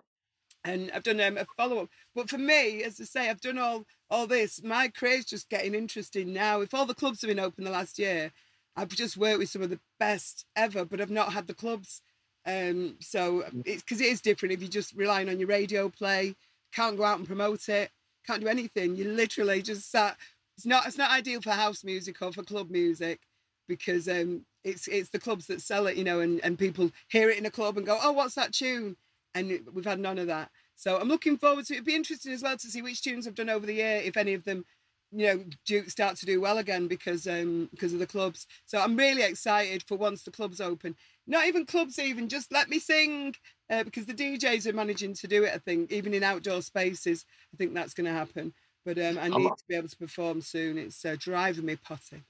[0.63, 1.89] and I've done um, a follow up.
[2.15, 4.63] But for me, as I say, I've done all all this.
[4.63, 6.61] My career's just getting interesting now.
[6.61, 8.31] If all the clubs have been open the last year,
[8.77, 12.01] I've just worked with some of the best ever, but I've not had the clubs.
[12.45, 16.35] Um, so it's because it is different if you're just relying on your radio play,
[16.73, 17.89] can't go out and promote it,
[18.27, 18.95] can't do anything.
[18.95, 20.17] You literally just sat.
[20.57, 23.21] It's not it's not ideal for house music or for club music
[23.67, 27.29] because um, it's it's the clubs that sell it, you know, and, and people hear
[27.29, 28.95] it in a club and go, oh, what's that tune?
[29.35, 30.49] And we've had none of that.
[30.75, 31.77] So I'm looking forward to it.
[31.77, 34.17] It'd be interesting as well to see which tunes I've done over the year, if
[34.17, 34.65] any of them,
[35.11, 38.47] you know, do start to do well again because um because of the clubs.
[38.65, 40.95] So I'm really excited for once the clubs open.
[41.27, 43.35] Not even clubs, even just let me sing
[43.69, 45.53] uh, because the DJs are managing to do it.
[45.53, 48.53] I think even in outdoor spaces, I think that's going to happen.
[48.85, 50.77] But um, I need to be able to perform soon.
[50.77, 52.23] It's uh, driving me potty.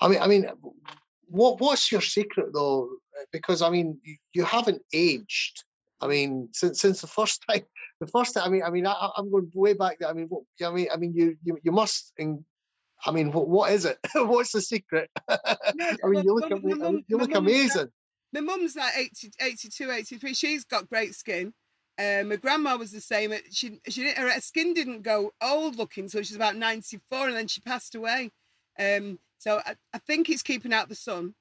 [0.00, 0.46] I mean, I mean,
[1.26, 2.88] what what's your secret though?
[3.32, 5.64] Because I mean, you, you haven't aged.
[6.00, 7.62] I mean, since since the first time,
[8.00, 8.44] the first time.
[8.44, 9.98] I mean, I mean, I, I'm going way back.
[9.98, 10.08] there.
[10.08, 12.12] I mean, what, I mean, I mean, you you, you must.
[12.18, 12.44] In,
[13.06, 13.98] I mean, what, what is it?
[14.14, 15.10] What's the secret?
[15.28, 15.56] I
[16.04, 17.88] mean, you look, am- you look amazing.
[18.32, 20.34] my mum's like 80, 82, 83.
[20.34, 21.52] She's got great skin.
[21.98, 23.32] Um, my grandma was the same.
[23.32, 27.28] uh, She she didn't, her skin didn't go old looking, so she's about ninety four,
[27.28, 28.30] and then she passed away.
[28.78, 31.34] Um, so I, I think it's keeping out the sun,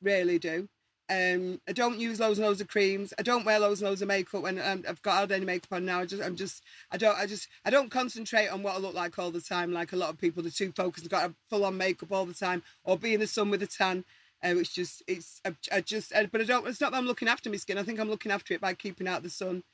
[0.00, 0.68] really do.
[1.10, 3.12] Um, I don't use loads and loads of creams.
[3.18, 5.84] I don't wear loads and loads of makeup when um, I've got any makeup on
[5.84, 5.98] now.
[5.98, 8.94] I just I'm just I don't I just I don't concentrate on what I look
[8.94, 9.72] like all the time.
[9.72, 12.62] Like a lot of people, they're too focused, got full on makeup all the time,
[12.84, 14.04] or be in the sun with a tan.
[14.44, 16.68] Uh, it's just it's I, I just but I don't.
[16.68, 17.78] It's not that I'm looking after my skin.
[17.78, 19.64] I think I'm looking after it by keeping out the sun.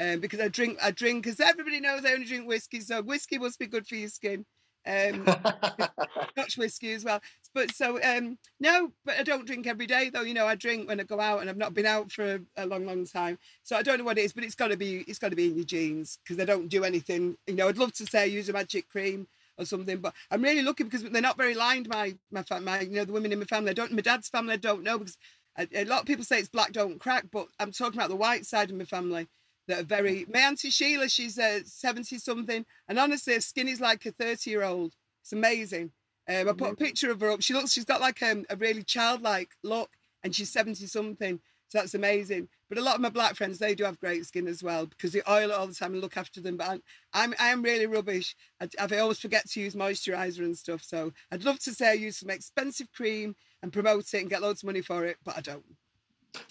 [0.00, 3.38] Um, because I drink, I drink, because everybody knows I only drink whiskey, so whiskey
[3.38, 4.44] must be good for your skin.
[4.86, 5.24] Um,
[6.30, 7.20] Scotch whiskey as well.
[7.54, 10.22] But so um no, but I don't drink every day though.
[10.22, 12.40] You know, I drink when I go out, and I've not been out for a,
[12.56, 13.38] a long, long time.
[13.62, 15.36] So I don't know what it is, but it's got to be it's got to
[15.36, 17.36] be in your genes because they don't do anything.
[17.46, 19.26] You know, I'd love to say I use a magic cream
[19.58, 21.88] or something, but I'm really lucky because they're not very lined.
[21.88, 23.70] My my my you know the women in my family.
[23.70, 24.54] I don't my dad's family.
[24.54, 25.16] I don't know because
[25.58, 28.16] a, a lot of people say it's black don't crack, but I'm talking about the
[28.16, 29.28] white side of my family
[29.68, 30.26] that are very.
[30.32, 34.50] My auntie Sheila, she's uh, seventy something, and honestly, her skin is like a thirty
[34.50, 34.94] year old.
[35.22, 35.92] It's amazing.
[36.28, 37.42] Um, I put a picture of her up.
[37.42, 39.90] She looks, she's got like um, a really childlike look,
[40.22, 41.40] and she's seventy something.
[41.68, 42.48] So that's amazing.
[42.68, 45.12] But a lot of my black friends, they do have great skin as well because
[45.12, 46.56] they oil it all the time and look after them.
[46.56, 48.36] But I'm, I'm, I am really rubbish.
[48.60, 50.82] I, I always forget to use moisturizer and stuff.
[50.82, 54.42] So I'd love to say I use some expensive cream and promote it and get
[54.42, 55.64] loads of money for it, but I don't.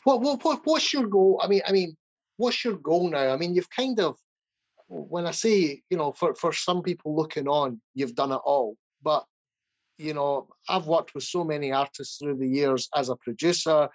[0.04, 1.40] what, what what what's your goal?
[1.44, 1.96] I mean, I mean,
[2.38, 3.34] what's your goal now?
[3.34, 4.18] I mean, you've kind of
[4.88, 8.76] when I say, you know, for for some people looking on, you've done it all.
[9.02, 9.26] But
[9.98, 13.90] you know, I've worked with so many artists through the years as a producer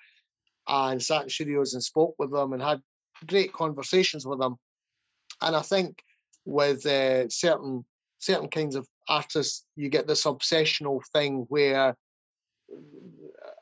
[0.67, 2.81] and sat in studios and spoke with them and had
[3.27, 4.57] great conversations with them.
[5.43, 6.03] And I think
[6.45, 7.85] with uh, certain
[8.19, 11.97] certain kinds of artists, you get this obsessional thing where,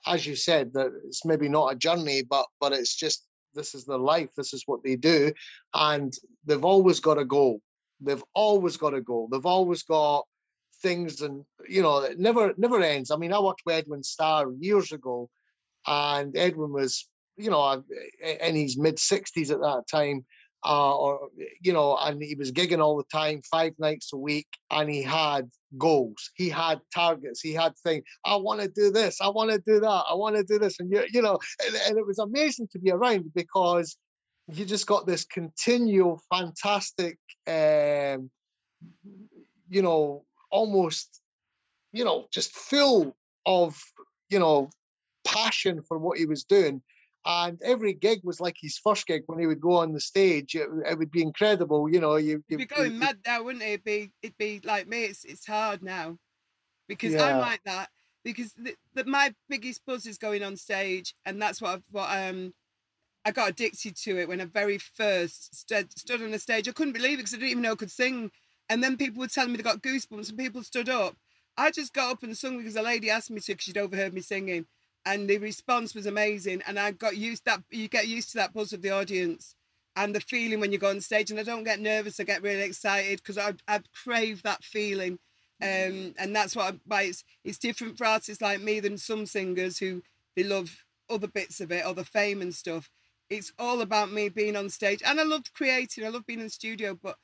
[0.06, 3.84] as you said, that it's maybe not a journey, but but it's just this is
[3.84, 5.32] their life, this is what they do,
[5.74, 6.12] and
[6.44, 7.60] they've always got a goal.
[8.00, 9.28] They've always got a goal.
[9.30, 10.24] They've always got
[10.82, 13.10] things, and you know, it never never ends.
[13.10, 15.28] I mean, I worked with Edwin Starr years ago,
[15.86, 17.82] and Edwin was, you know,
[18.20, 20.24] in his mid sixties at that time,
[20.64, 21.28] uh, or
[21.60, 25.02] you know, and he was gigging all the time, five nights a week, and he
[25.02, 28.04] had goals, he had targets, he had things.
[28.24, 30.80] I want to do this, I want to do that, I want to do this,
[30.80, 33.96] and you, you know, and, and it was amazing to be around because
[34.50, 38.30] you just got this continual, fantastic, um,
[39.68, 41.20] you know, almost,
[41.92, 43.78] you know, just full of,
[44.30, 44.70] you know,
[45.26, 46.82] passion for what he was doing.
[47.28, 50.54] And every gig was like his first gig when he would go on the stage.
[50.56, 52.16] It, it would be incredible, you know.
[52.16, 53.68] You, You'd be going you- mad now, wouldn't it?
[53.68, 55.04] It'd be it'd be like me.
[55.04, 56.18] It's it's hard now
[56.88, 57.24] because Yeah.
[57.24, 57.90] I'm like that.
[58.24, 62.10] Because the, the, my biggest buzz is going on stage, and that's what I've, what
[62.10, 62.54] um
[63.24, 66.68] I got addicted to it when I very first stood stood on the stage.
[66.68, 68.30] I couldn't believe it because I didn't even know I could sing.
[68.70, 71.16] And then people were telling me they got goosebumps, and people stood up.
[71.56, 74.14] I just got up and sung because a lady asked me to because she'd overheard
[74.14, 74.66] me singing,
[75.08, 76.62] and the response was amazing.
[76.66, 79.54] And I got used that you get used to that buzz of the audience
[79.96, 81.30] and the feeling when you go on stage.
[81.30, 85.18] And I don't get nervous; I get really excited because I I crave that feeling.
[85.60, 89.24] Um, and that's what I, why it's it's different for artists like me than some
[89.24, 90.02] singers who
[90.36, 92.90] they love other bits of it or the fame and stuff.
[93.30, 96.04] It's all about me being on stage, and I love creating.
[96.04, 97.16] I love being in studio, but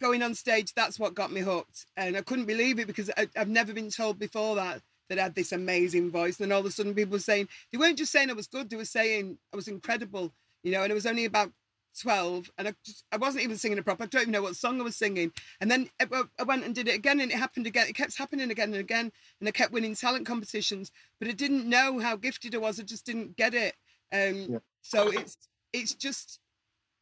[0.00, 3.28] going on stage that's what got me hooked, and I couldn't believe it because I,
[3.36, 6.38] I've never been told before that that had this amazing voice.
[6.38, 8.46] And then all of a sudden, people were saying they weren't just saying I was
[8.46, 10.32] good; they were saying I was incredible.
[10.62, 11.52] You know, and it was only about
[12.00, 14.56] 12 and I just I wasn't even singing a proper I don't even know what
[14.56, 17.66] song I was singing and then I, went and did it again and it happened
[17.66, 21.32] again it kept happening again and again and I kept winning talent competitions but I
[21.32, 23.74] didn't know how gifted I was I just didn't get it
[24.12, 24.58] um Yeah.
[24.82, 25.36] so it's
[25.72, 26.40] it's just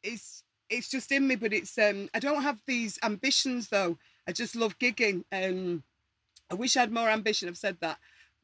[0.03, 4.33] it's it's just in me but it's um I don't have these ambitions though I
[4.33, 5.85] just love gigging um
[6.53, 7.99] I wish I had more ambition I've said that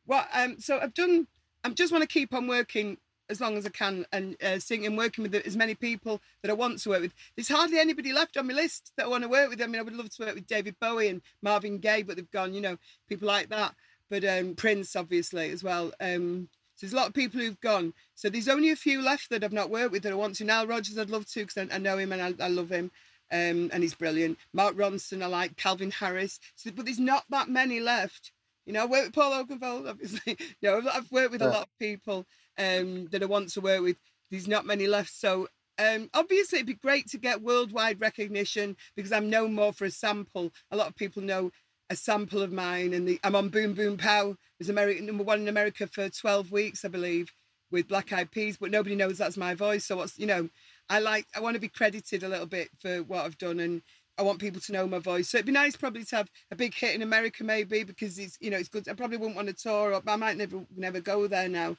[0.06, 1.28] Well, um so I've done
[1.64, 2.98] I just want to keep on working
[3.30, 6.54] as long as I can and uh, singing, working with as many people that I
[6.54, 7.14] want to work with.
[7.36, 9.60] There's hardly anybody left on my list that I want to work with.
[9.60, 12.30] I mean, I would love to work with David Bowie and Marvin Gaye, but they've
[12.30, 13.74] gone, you know, people like that.
[14.08, 15.92] But um, Prince, obviously, as well.
[16.00, 17.92] Um, so there's a lot of people who've gone.
[18.14, 20.44] So there's only a few left that I've not worked with that I want to.
[20.44, 22.90] Nile Rodgers, I'd love to because I, I know him and I, I love him.
[23.30, 24.38] Um, and he's brilliant.
[24.52, 26.40] Mark Ronson, I like Calvin Harris.
[26.54, 28.32] So, but there's not that many left.
[28.64, 30.36] You know, I work with Paul Oakenfold, obviously.
[30.60, 32.26] You know, I've, worked with a lot of people
[32.58, 33.96] um, that I want to work with.
[34.30, 35.12] There's not many left.
[35.14, 39.84] So um, obviously, it'd be great to get worldwide recognition because I'm known more for
[39.84, 40.52] a sample.
[40.70, 41.50] A lot of people know
[41.88, 44.30] a sample of mine, and the, I'm on Boom Boom Pow.
[44.30, 47.32] It was American number one in America for 12 weeks, I believe,
[47.70, 48.58] with Black Eyed Peas.
[48.58, 49.86] But nobody knows that's my voice.
[49.86, 50.48] So what's you know,
[50.90, 53.82] I like I want to be credited a little bit for what I've done and.
[54.18, 55.28] I want people to know my voice.
[55.28, 58.36] So it'd be nice probably to have a big hit in America maybe because it's
[58.40, 58.88] you know it's good.
[58.88, 60.02] I probably wouldn't want to tour up.
[60.08, 61.76] I might never never go there now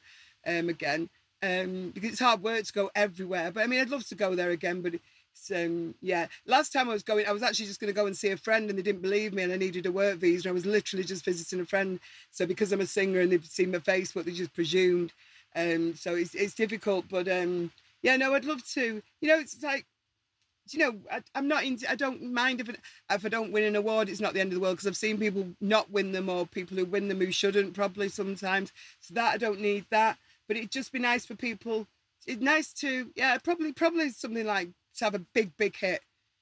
[0.47, 1.09] um again.
[1.43, 3.51] Um because it's hard work to go everywhere.
[3.51, 4.93] But I mean I'd love to go there again, but
[5.53, 6.27] um yeah.
[6.45, 8.69] Last time I was going, I was actually just gonna go and see a friend
[8.69, 10.47] and they didn't believe me and I needed a work visa.
[10.47, 11.99] And I was literally just visiting a friend.
[12.31, 15.11] So because I'm a singer and they've seen my face, they just presumed.
[15.55, 17.05] Um so it's it's difficult.
[17.09, 19.01] But um yeah, no, I'd love to.
[19.21, 19.85] You know, it's like
[20.73, 21.89] you know, I, I'm not into.
[21.89, 24.09] I don't mind if it, if I don't win an award.
[24.09, 26.45] It's not the end of the world because I've seen people not win them or
[26.45, 28.71] people who win them who shouldn't probably sometimes.
[28.99, 30.17] So that I don't need that.
[30.47, 31.87] But it'd just be nice for people.
[32.27, 36.01] It's nice to yeah, probably probably something like to have a big big hit.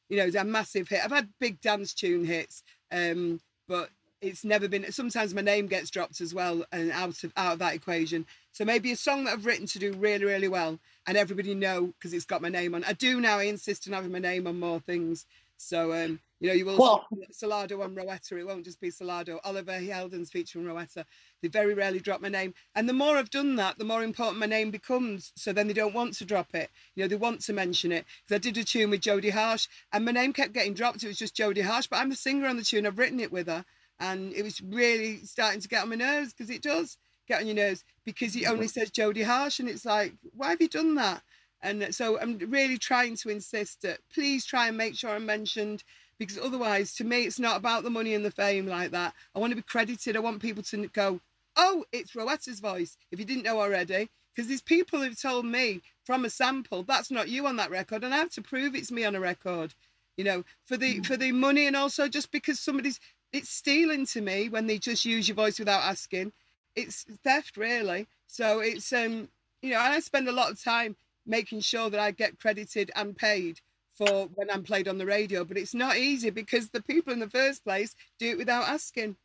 [0.09, 1.03] You know, a massive hit.
[1.03, 3.89] I've had big dance tune hits, um, but
[4.21, 4.91] it's never been.
[4.91, 8.25] Sometimes my name gets dropped as well, and out of out of that equation.
[8.51, 11.93] So maybe a song that I've written to do really really well, and everybody know
[11.97, 12.83] because it's got my name on.
[12.83, 13.37] I do now.
[13.39, 15.25] I insist on having my name on more things.
[15.59, 18.33] So um, you know, you will Well- Solardo and Rowetta.
[18.39, 19.39] It won't just be Solardo.
[19.43, 21.03] Oliver Heldens featuring Rowetta.
[21.41, 24.39] They very rarely drop my name, and the more I've done that, the more important
[24.39, 25.31] my name becomes.
[25.35, 26.69] So then they don't want to drop it.
[26.95, 28.05] You know, they want to mention it.
[28.25, 31.03] Because I did a tune with Jodie Harsh, and my name kept getting dropped.
[31.03, 32.85] It was just Jodie Harsh, but I'm the singer on the tune.
[32.87, 33.65] I've written it with her,
[33.99, 37.47] and it was really starting to get on my nerves because it does get on
[37.47, 38.79] your nerves because he only mm-hmm.
[38.79, 41.21] says Jodie Harsh, and it's like, why have you done that?
[41.61, 45.83] And so I'm really trying to insist that please try and make sure I'm mentioned
[46.19, 49.13] because otherwise, to me, it's not about the money and the fame like that.
[49.35, 50.15] I want to be credited.
[50.15, 51.19] I want people to go,
[51.55, 54.09] oh, it's Rowetta's voice, if you didn't know already.
[54.35, 58.03] Because these people who've told me from a sample, that's not you on that record,
[58.03, 59.73] and I have to prove it's me on a record.
[60.15, 61.05] You know, for the mm.
[61.05, 62.99] for the money and also just because somebody's
[63.31, 66.31] it's stealing to me when they just use your voice without asking.
[66.75, 68.07] It's theft really.
[68.27, 69.29] So it's um
[69.61, 72.91] you know, and I spend a lot of time making sure that I get credited
[72.95, 73.59] and paid
[73.91, 75.43] for when I'm played on the radio.
[75.43, 79.17] But it's not easy because the people in the first place do it without asking.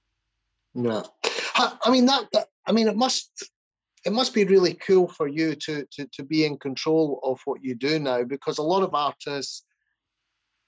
[0.74, 1.02] Yeah,
[1.54, 2.48] I, I mean that, that.
[2.66, 3.50] I mean, it must.
[4.04, 7.62] It must be really cool for you to to to be in control of what
[7.62, 9.64] you do now, because a lot of artists.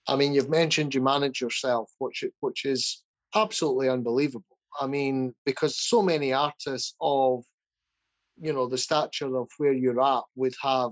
[0.06, 3.02] I mean, you've mentioned you manage yourself, which which is
[3.34, 4.44] absolutely unbelievable.
[4.80, 7.44] I mean, because so many artists of,
[8.40, 10.90] you know, the stature of where you're at would have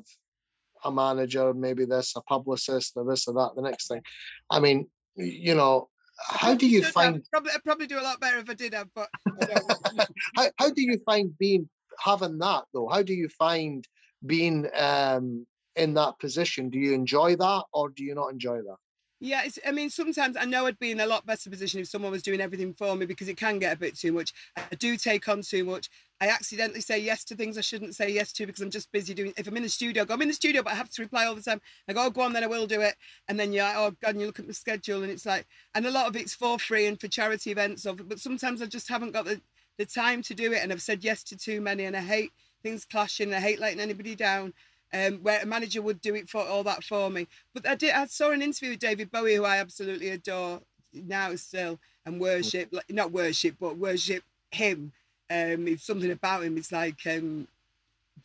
[0.84, 4.02] a manager, maybe this, a publicist, or this or that, the next thing.
[4.50, 5.88] I mean, you know,
[6.28, 6.94] how do you Should have.
[6.94, 9.08] find Probably, I'd probably do a lot better if I did have, but
[10.36, 11.68] how, how do you find being
[12.02, 13.86] having that though how do you find
[14.24, 18.76] being um in that position do you enjoy that or do you not enjoy that
[19.24, 22.10] Yeah, I mean, sometimes I know I'd be in a lot better position if someone
[22.10, 24.32] was doing everything for me because it can get a bit too much.
[24.56, 25.90] I do take on too much.
[26.20, 29.14] I accidentally say yes to things I shouldn't say yes to because I'm just busy
[29.14, 29.32] doing.
[29.36, 31.02] If I'm in the studio, I go, I'm in the studio, but I have to
[31.02, 31.60] reply all the time.
[31.86, 32.96] I go, oh, go on, then I will do it.
[33.28, 35.46] And then you're like, oh God, and you look at the schedule, and it's like,
[35.72, 37.86] and a lot of it's for free and for charity events.
[37.86, 39.40] Of, but sometimes I just haven't got the
[39.78, 42.32] the time to do it, and I've said yes to too many, and I hate
[42.64, 43.32] things clashing.
[43.32, 44.52] I hate letting anybody down
[44.92, 47.26] um, where a manager would do it for all that for me.
[47.54, 47.94] But I did.
[47.94, 50.60] I saw an interview with David Bowie, who I absolutely adore
[50.92, 52.68] now still and worship.
[52.72, 54.92] Like, not worship, but worship him.
[55.30, 56.56] Um, it's something about him.
[56.58, 57.48] It's like, um,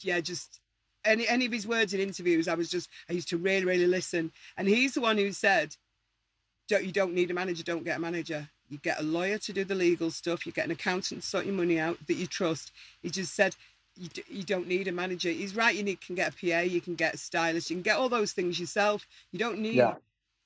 [0.02, 0.60] yeah, just
[1.06, 2.48] any any of his words in interviews.
[2.48, 5.76] I was just I used to really really listen, and he's the one who said.
[6.70, 7.64] Don't, you don't need a manager.
[7.64, 8.50] Don't get a manager.
[8.68, 10.46] You get a lawyer to do the legal stuff.
[10.46, 12.74] You get an accountant to sort your money out that you trust.
[13.02, 13.56] He just said
[14.00, 15.30] you, d- you don't need a manager.
[15.30, 15.76] He's right.
[15.76, 16.60] You need, can get a PA.
[16.62, 17.70] You can get a stylist.
[17.70, 19.08] You can get all those things yourself.
[19.32, 19.76] You don't need.
[19.76, 19.96] Yeah.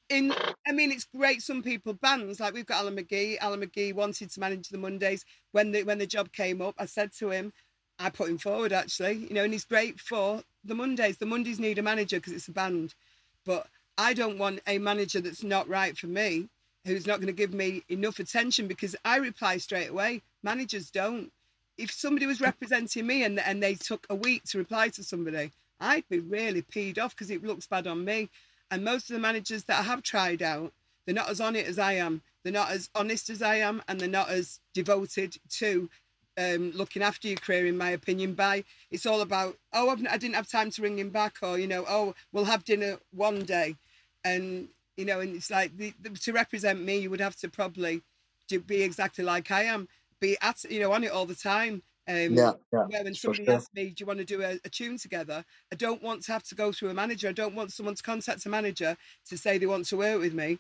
[0.10, 0.34] In,
[0.68, 1.42] I mean, it's great.
[1.42, 3.38] Some people bands like we've got Alan McGee.
[3.40, 6.76] Alan McGee wanted to manage the Mondays when the when the job came up.
[6.78, 7.54] I said to him,
[8.02, 11.18] I put him forward actually, you know, and he's great for the Mondays.
[11.18, 12.96] The Mondays need a manager because it's a band,
[13.46, 16.50] but I don't want a manager that's not right for me,
[16.86, 20.24] who's not going to give me enough attention because I reply straight away.
[20.44, 21.32] Managers don't.
[21.78, 25.52] If somebody was representing me and and they took a week to reply to somebody,
[25.80, 28.30] I'd be really peed off because it looks bad on me.
[28.70, 30.72] And most of the managers that I have tried out,
[31.06, 32.22] they're not as on it as I am.
[32.44, 35.90] They're not as honest as I am, and they're not as devoted to
[36.38, 38.34] um, looking after your career, in my opinion.
[38.34, 41.60] By it's all about oh, I've, I didn't have time to ring him back, or
[41.60, 43.76] you know, oh, we'll have dinner one day,
[44.24, 47.50] and you know, and it's like the, the, to represent me, you would have to
[47.50, 48.02] probably
[48.48, 49.88] do, be exactly like I am,
[50.22, 51.84] be at you know on it all the time.
[52.08, 53.56] Um, Yeah, yeah, where when somebody sure.
[53.56, 55.46] asks me, do you want to do a, a tune together?
[55.72, 57.30] I don't want to have to go through a manager.
[57.30, 58.98] I don't want someone to contact a manager
[59.30, 60.58] to say they want to work with me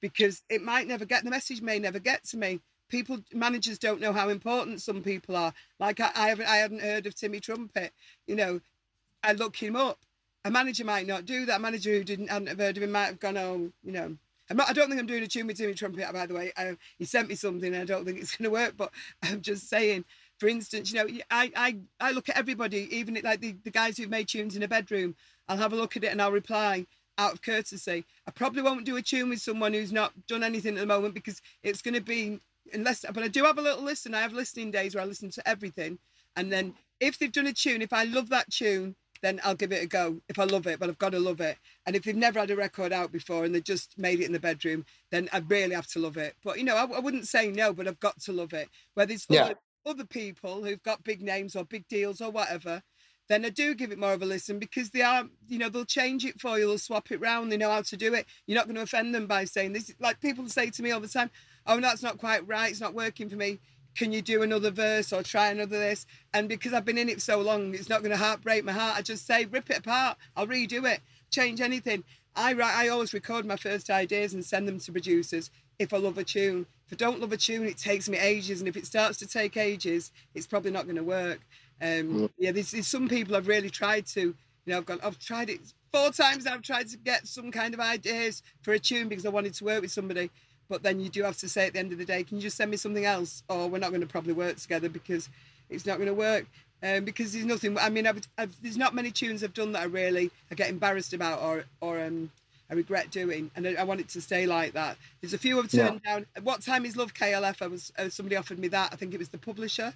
[0.00, 2.60] because it might never get, the message may never get to me.
[2.88, 5.54] People, managers don't know how important some people are.
[5.78, 7.92] Like I, I haven't, I hadn't heard of Timmy Trumpet.
[8.26, 8.60] You know,
[9.22, 9.98] I look him up.
[10.44, 11.58] A manager might not do that.
[11.58, 14.16] A manager who didn't hadn't have heard of him might have gone, oh, you know.
[14.52, 16.52] Not, I don't think I'm doing a tune with Timmy Trumpet, by the way.
[16.56, 17.72] I, he sent me something.
[17.72, 18.90] And I don't think it's going to work, but
[19.22, 20.04] I'm just saying.
[20.38, 23.98] For instance, you know, I, I, I look at everybody, even like the, the guys
[23.98, 25.14] who've made tunes in a bedroom.
[25.48, 26.86] I'll have a look at it and I'll reply
[27.18, 28.06] out of courtesy.
[28.26, 31.12] I probably won't do a tune with someone who's not done anything at the moment
[31.12, 32.40] because it's going to be
[32.72, 33.04] unless.
[33.12, 34.14] But I do have a little listen.
[34.14, 35.98] I have listening days where I listen to everything,
[36.34, 39.72] and then if they've done a tune, if I love that tune, then I'll give
[39.72, 40.20] it a go.
[40.28, 41.58] If I love it, but I've got to love it.
[41.86, 44.32] And if they've never had a record out before and they just made it in
[44.32, 46.34] the bedroom, then I really have to love it.
[46.42, 48.68] But you know, I, I wouldn't say no, but I've got to love it.
[48.94, 49.44] Where there's Yeah.
[49.44, 49.54] other,
[49.86, 52.82] other people who've got big names or big deals or whatever,
[53.28, 55.84] then I do give it more of a listen because they are, you know, they'll
[55.84, 58.26] change it for you, they'll swap it round, they know how to do it.
[58.46, 59.94] You're not going to offend them by saying this.
[60.00, 61.30] Like people say to me all the time,
[61.64, 63.60] oh, that's not quite right, it's not working for me.
[63.96, 66.06] Can you do another verse or try another this?
[66.32, 68.96] And because I've been in it so long, it's not going to heartbreak my heart.
[68.96, 72.04] I just say, rip it apart, I'll redo it, change anything.
[72.36, 75.96] I write, I always record my first ideas and send them to producers if I
[75.98, 76.66] love a tune.
[76.86, 79.26] If I don't love a tune, it takes me ages, and if it starts to
[79.26, 81.40] take ages, it's probably not going to work.
[81.82, 84.34] Um, yeah, there's, there's some people I've really tried to, you
[84.66, 85.60] know, I've gone, I've tried it
[85.92, 86.46] four times.
[86.46, 89.64] I've tried to get some kind of ideas for a tune because I wanted to
[89.64, 90.30] work with somebody.
[90.70, 92.42] But then you do have to say at the end of the day, can you
[92.44, 95.28] just send me something else, or we're not going to probably work together because
[95.68, 96.46] it's not going to work.
[96.82, 97.76] Um, because there's nothing.
[97.76, 100.70] I mean, I've, I've, there's not many tunes I've done that I really I get
[100.70, 102.30] embarrassed about or or um,
[102.70, 104.96] I regret doing, and I, I want it to stay like that.
[105.20, 106.24] There's a few I've turned down.
[106.42, 107.60] What time is Love KLF?
[107.60, 108.90] I was uh, somebody offered me that.
[108.92, 109.92] I think it was the publisher,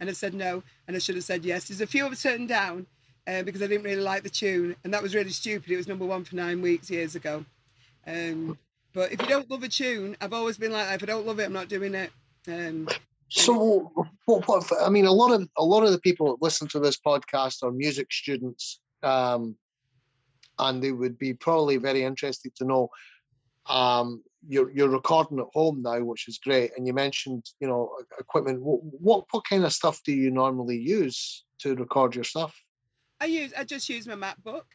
[0.00, 1.68] and I said no, and I should have said yes.
[1.68, 2.86] There's a few I've turned down
[3.26, 5.70] uh, because I didn't really like the tune, and that was really stupid.
[5.70, 7.46] It was number one for nine weeks years ago.
[8.06, 8.58] Um,
[8.96, 10.90] but if you don't love a tune, I've always been like.
[10.94, 12.10] If I don't love it, I'm not doing it.
[12.48, 12.88] Um,
[13.28, 13.92] So,
[14.24, 14.72] what, what?
[14.80, 17.62] I mean, a lot of a lot of the people that listen to this podcast
[17.62, 19.54] are music students, um,
[20.58, 22.88] and they would be probably very interested to know.
[23.68, 27.90] Um, you're you're recording at home now, which is great, and you mentioned you know
[28.18, 28.62] equipment.
[28.62, 32.54] What what, what kind of stuff do you normally use to record your stuff?
[33.20, 34.68] I use I just use my MacBook,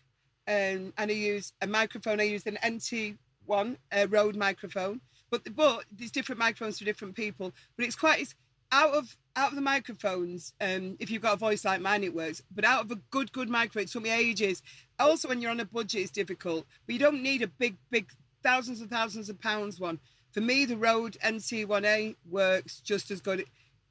[0.47, 2.19] um, and I use a microphone.
[2.19, 7.15] I use an NT one a Rode microphone, but but there's different microphones for different
[7.15, 7.53] people.
[7.75, 8.35] But it's quite it's
[8.71, 10.53] out of out of the microphones.
[10.61, 12.41] Um, if you've got a voice like mine, it works.
[12.53, 14.61] But out of a good good microphone, it took me ages.
[14.99, 16.65] Also, when you're on a budget, it's difficult.
[16.85, 18.11] But you don't need a big big
[18.43, 19.99] thousands and thousands of pounds one.
[20.31, 23.45] For me, the Rode NT1A works just as good.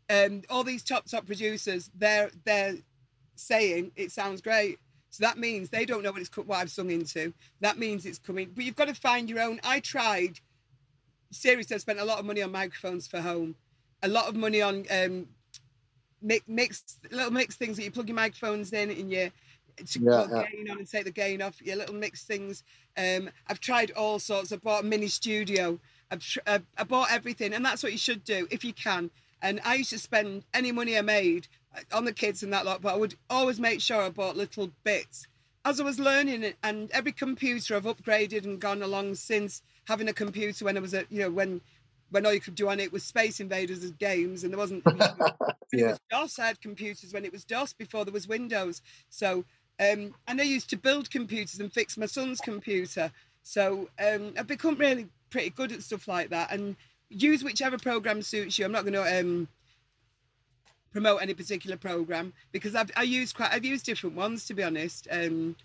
[0.09, 2.76] Um, all these top top producers, they're they're
[3.36, 4.78] saying it sounds great.
[5.11, 7.34] So that means they don't know what it's what I've sung into.
[7.61, 8.52] That means it's coming.
[8.54, 9.61] But you've got to find your own.
[9.64, 10.40] I tried.
[11.32, 13.56] Seriously, I spent a lot of money on microphones for home,
[14.02, 15.26] a lot of money on um,
[16.22, 19.30] mix, mix little mix things that you plug your microphones in and you
[19.86, 20.44] to Yeah, put yeah.
[20.50, 21.61] gain on and take the gain off.
[21.62, 22.62] Your little mix things.
[22.96, 24.52] Um, I've tried all sorts.
[24.52, 25.78] I bought a mini studio.
[26.11, 29.11] I've tr- I, I bought everything, and that's what you should do if you can.
[29.42, 31.48] And I used to spend any money I made
[31.93, 34.71] on the kids and that lot, but I would always make sure I bought little
[34.85, 35.27] bits
[35.64, 36.57] as I was learning it.
[36.62, 40.95] And every computer I've upgraded and gone along since having a computer when I was
[40.95, 41.61] at, you know, when
[42.11, 44.83] when all you could do on it was Space Invaders as games, and there wasn't.
[44.85, 45.14] You know,
[45.71, 46.39] when it was DOS.
[46.39, 48.83] I had computers when it was DOS before there was Windows.
[49.09, 49.45] So,
[49.79, 53.12] um, and I used to build computers and fix my son's computer.
[53.43, 56.53] So um, I've become really pretty good at stuff like that.
[56.53, 56.77] And
[57.09, 58.64] use whichever program suits you.
[58.64, 59.49] I'm not going to um,
[60.93, 64.62] promote any particular program because I've I use quite I've used different ones to be
[64.62, 65.09] honest.
[65.11, 65.57] Um,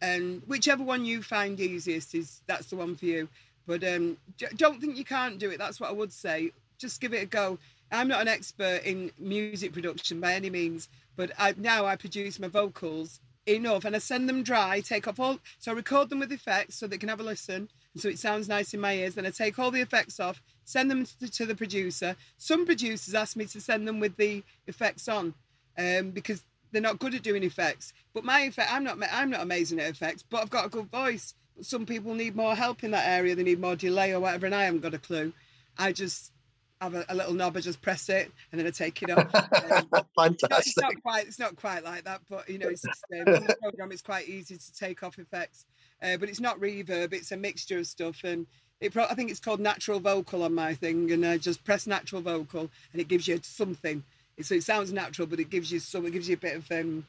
[0.00, 3.28] and whichever one you find easiest is that's the one for you.
[3.66, 4.18] But um,
[4.56, 5.58] don't think you can't do it.
[5.58, 6.52] That's what I would say.
[6.78, 7.58] Just give it a go.
[7.90, 12.38] I'm not an expert in music production by any means, but I, now I produce
[12.38, 16.18] my vocals enough and I send them dry, take off all, so I record them
[16.20, 19.14] with effects so they can have a listen, so it sounds nice in my ears.
[19.14, 22.16] Then I take all the effects off, send them to, to the producer.
[22.38, 25.34] Some producers ask me to send them with the effects on
[25.78, 26.42] um, because
[26.72, 27.92] they're not good at doing effects.
[28.12, 30.90] But my effect, I'm not, I'm not amazing at effects, but I've got a good
[30.90, 31.34] voice.
[31.56, 33.34] But some people need more help in that area.
[33.34, 35.32] They need more delay or whatever, and I haven't got a clue.
[35.78, 36.32] I just
[36.80, 39.30] have a, a little knob, I just press it, and then I take it off.
[39.64, 39.88] Um,
[40.50, 41.26] no, it's not quite.
[41.26, 43.90] It's not quite like that, but you know, it's just, um, the program.
[43.90, 45.66] It's quite easy to take off effects,
[46.02, 47.12] uh, but it's not reverb.
[47.12, 48.46] It's a mixture of stuff, and
[48.80, 48.92] it.
[48.92, 52.22] Pro- I think it's called natural vocal on my thing, and I just press natural
[52.22, 54.04] vocal, and it gives you something.
[54.40, 56.06] So it sounds natural, but it gives you some.
[56.06, 57.06] It gives you a bit of um,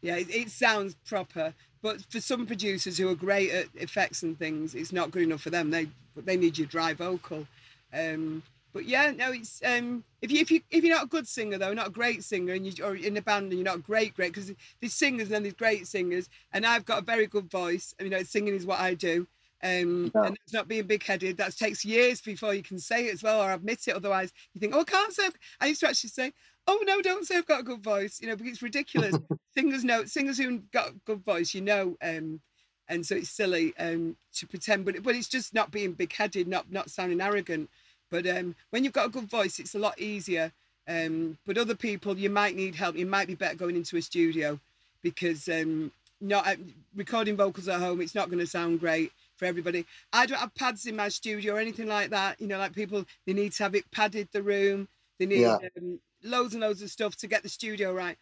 [0.00, 0.16] yeah.
[0.16, 4.74] It, it sounds proper, but for some producers who are great at effects and things,
[4.74, 5.70] it's not good enough for them.
[5.70, 7.46] They they need your dry vocal.
[7.92, 8.42] Um,
[8.74, 11.58] but yeah, no, it's um, if you if you if you're not a good singer
[11.58, 14.14] though, not a great singer, and you or in a band and you're not great,
[14.14, 17.50] great because there's singers and then there's great singers, and I've got a very good
[17.50, 17.94] voice.
[17.98, 19.28] And you know, singing is what I do.
[19.62, 20.26] Um, Yeah.
[20.26, 21.38] and it's not being big-headed.
[21.38, 23.94] That takes years before you can say it as well, or admit it.
[23.96, 26.34] Otherwise, you think, "Oh, I can't say." I've-" I used to actually say,
[26.66, 29.18] "Oh no, don't say I've got a good voice," you know, because it's ridiculous.
[29.56, 32.40] singers know singers who got a good voice, you know, um,
[32.88, 36.70] and so it's silly um, to pretend, but but it's just not being big-headed, not
[36.70, 37.70] not sounding arrogant.
[38.10, 40.52] But um, when you've got a good voice, it's a lot easier.
[40.86, 42.96] Um, but other people, you might need help.
[42.96, 44.60] You might be better going into a studio
[45.02, 46.56] because um, not uh,
[46.94, 48.00] recording vocals at home.
[48.00, 49.86] It's not going to sound great for everybody.
[50.12, 52.40] I don't have pads in my studio or anything like that.
[52.40, 54.88] You know, like people, they need to have it padded the room.
[55.18, 55.58] They need Yeah.
[55.76, 58.16] um, loads and loads of stuff to get the studio right.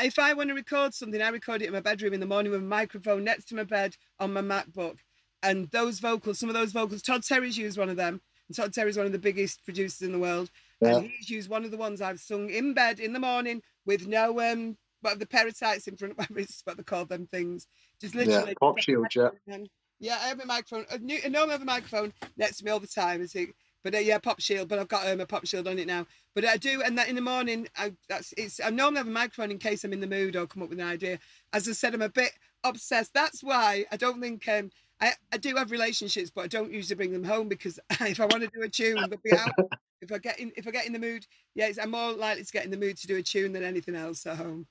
[0.00, 2.52] If I want to record something, I record it in my bedroom in the morning
[2.52, 4.98] with a microphone next to my bed on my MacBook.
[5.42, 8.20] And those vocals, some of those vocals, Todd Terry's used one of them.
[8.48, 10.50] And Todd Terry's one of the biggest producers in the world.
[10.80, 10.98] Yeah.
[10.98, 14.06] And he's used one of the ones I've sung in bed in the morning with
[14.06, 17.66] no um but the parasites in front of my wrists, what they call them things.
[18.00, 19.28] Just Yeah, literally pop shield, yeah.
[20.00, 20.86] yeah, I have a microphone.
[20.92, 23.20] I knew- I normally have a microphone next to me all the time.
[23.22, 23.50] Is it?
[23.84, 24.68] But uh, yeah, pop shield.
[24.68, 26.04] But I've got um, a pop shield on it now.
[26.34, 28.60] But I do, and that in the morning, I that's it's.
[28.60, 30.80] I normally have a microphone in case I'm in the mood or come up with
[30.80, 31.20] an idea.
[31.52, 32.32] As I said, I'm a bit
[32.64, 33.14] obsessed.
[33.14, 34.70] That's why I don't think um
[35.00, 38.26] I, I do have relationships, but I don't usually bring them home because if I
[38.26, 39.52] want to do a tune, they'll be out.
[40.00, 42.44] if I get in, if I get in the mood, yeah, it's, I'm more likely
[42.44, 44.66] to get in the mood to do a tune than anything else at home.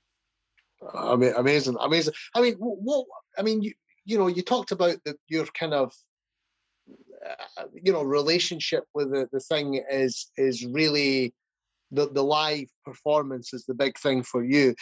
[0.93, 2.13] I mean, amazing, amazing.
[2.35, 3.05] I mean, what?
[3.37, 3.73] I mean, you
[4.05, 5.93] you know, you talked about the your kind of,
[7.57, 11.33] uh, you know, relationship with the, the thing is is really
[11.91, 14.75] the the live performance is the big thing for you.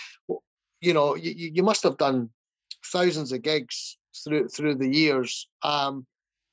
[0.81, 2.29] You know, you you must have done
[2.91, 6.05] thousands of gigs through through the years, um,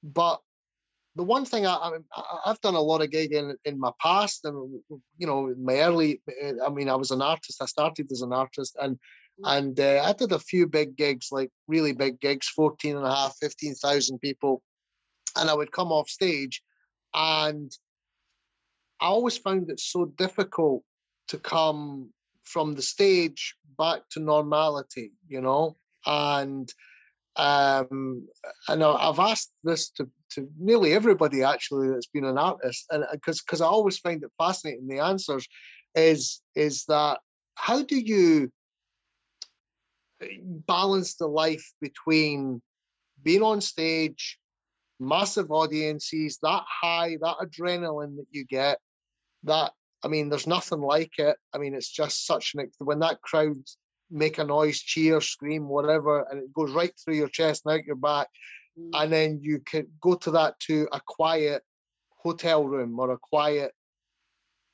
[0.03, 0.41] but
[1.15, 1.91] the one thing I, I
[2.47, 4.81] I've done a lot of gigging in my past, and
[5.19, 6.23] you know, my early.
[6.65, 7.63] I mean, I was an artist.
[7.63, 8.99] I started as an artist, and
[9.45, 13.15] and uh, I did a few big gigs, like really big gigs, 14 and a
[13.15, 14.63] half, 15,000 people.
[15.37, 16.63] And I would come off stage
[17.15, 17.73] and
[19.01, 20.83] I always found it so difficult
[21.29, 22.11] to come
[22.45, 25.77] from the stage back to normality, you know?
[26.07, 26.73] And
[27.37, 28.27] um
[28.69, 33.41] and I've asked this to to nearly everybody actually that's been an artist and because
[33.41, 35.47] because I always find it fascinating the answers
[35.95, 37.21] is is that
[37.55, 38.51] how do you
[40.67, 42.63] balance the life between
[43.23, 44.39] being on stage,
[45.01, 48.79] massive audiences, that high, that adrenaline that you get,
[49.45, 49.73] that
[50.05, 51.37] I mean, there's nothing like it.
[51.55, 53.57] I mean, it's just such an when that crowd
[54.13, 57.85] make a noise, cheer, scream, whatever, and it goes right through your chest and out
[57.85, 58.29] your back,
[58.79, 58.91] Mm.
[59.03, 61.63] and then you can go to that to a quiet
[62.11, 63.73] hotel room or a quiet,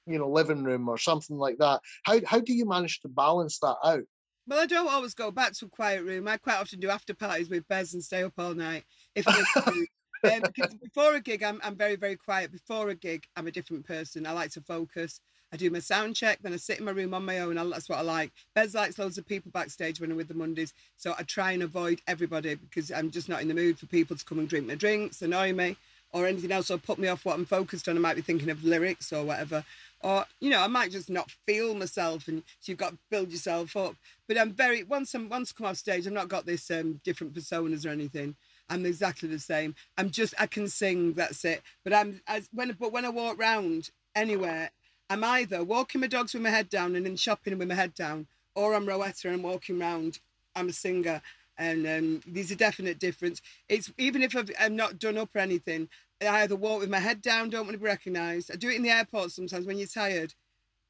[0.07, 1.80] you know, living room or something like that.
[2.05, 4.05] How how do you manage to balance that out?
[4.47, 6.26] Well, I don't always go back to a quiet room.
[6.26, 8.84] I quite often do after parties with Bez and stay up all night.
[9.14, 9.89] If I'm in the mood.
[10.32, 12.51] um, because before a gig, I'm, I'm very, very quiet.
[12.51, 14.26] Before a gig, I'm a different person.
[14.26, 15.20] I like to focus.
[15.53, 17.55] I do my sound check, then I sit in my room on my own.
[17.70, 18.32] That's what I like.
[18.55, 20.74] Bez likes loads of people backstage when I'm with the Mondays.
[20.96, 24.16] So I try and avoid everybody because I'm just not in the mood for people
[24.16, 25.76] to come and drink my drinks, annoy me,
[26.12, 27.96] or anything else, or put me off what I'm focused on.
[27.96, 29.64] I might be thinking of lyrics or whatever.
[30.01, 33.30] Or, you know, I might just not feel myself and so you've got to build
[33.32, 33.94] yourself up.
[34.26, 37.01] But I'm very once I'm once I come off stage, I've not got this um
[37.05, 38.36] different personas or anything.
[38.70, 39.74] I'm exactly the same.
[39.96, 41.14] I'm just I can sing.
[41.14, 41.62] That's it.
[41.84, 44.70] But I'm as when but when I walk round anywhere,
[45.11, 47.94] I'm either walking my dogs with my head down and in shopping with my head
[47.94, 50.20] down, or I'm Rowetta and walking round.
[50.54, 51.22] I'm a singer,
[51.56, 53.40] and um, there's a definite difference.
[53.68, 55.88] It's even if I've, I'm not done up or anything.
[56.20, 58.50] I either walk with my head down, don't want to be recognised.
[58.52, 60.34] I do it in the airport sometimes when you're tired.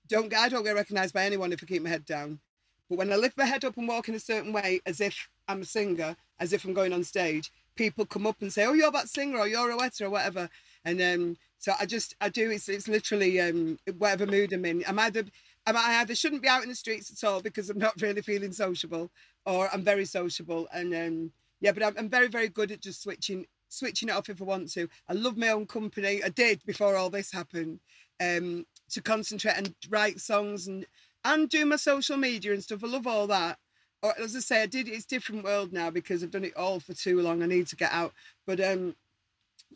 [0.09, 2.41] Don't I don't get recognised by anyone if I keep my head down.
[2.89, 5.29] But when I lift my head up and walk in a certain way, as if
[5.47, 8.73] I'm a singer, as if I'm going on stage, people come up and say, "Oh,
[8.73, 10.49] you're that singer, or you're a or whatever."
[10.85, 12.51] And um, so I just I do.
[12.51, 14.85] It's it's literally um, whatever mood I'm in.
[14.87, 15.25] I'm either
[15.67, 18.23] I'm, I either shouldn't be out in the streets at all because I'm not really
[18.23, 19.11] feeling sociable,
[19.45, 20.69] or I'm very sociable.
[20.73, 24.29] And um, yeah, but I'm, I'm very very good at just switching switching it off
[24.29, 24.89] if I want to.
[25.09, 26.23] I love my own company.
[26.23, 27.81] I did before all this happened.
[28.21, 30.85] Um, to concentrate and write songs and
[31.25, 32.83] and do my social media and stuff.
[32.83, 33.59] I love all that.
[34.03, 34.89] Or as I say, I did.
[34.89, 37.43] It's different world now because I've done it all for too long.
[37.43, 38.13] I need to get out.
[38.47, 38.95] But um,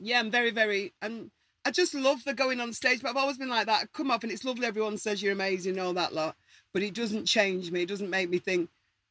[0.00, 1.30] yeah, I'm very very and
[1.64, 3.02] I just love the going on stage.
[3.02, 3.82] But I've always been like that.
[3.82, 4.66] I come up and it's lovely.
[4.66, 6.36] Everyone says you're amazing, and all that lot.
[6.72, 7.82] But it doesn't change me.
[7.82, 8.70] It doesn't make me think,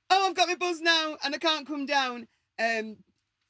[0.09, 2.27] oh, I've got my buzz now and I can't come down.
[2.59, 2.97] Um,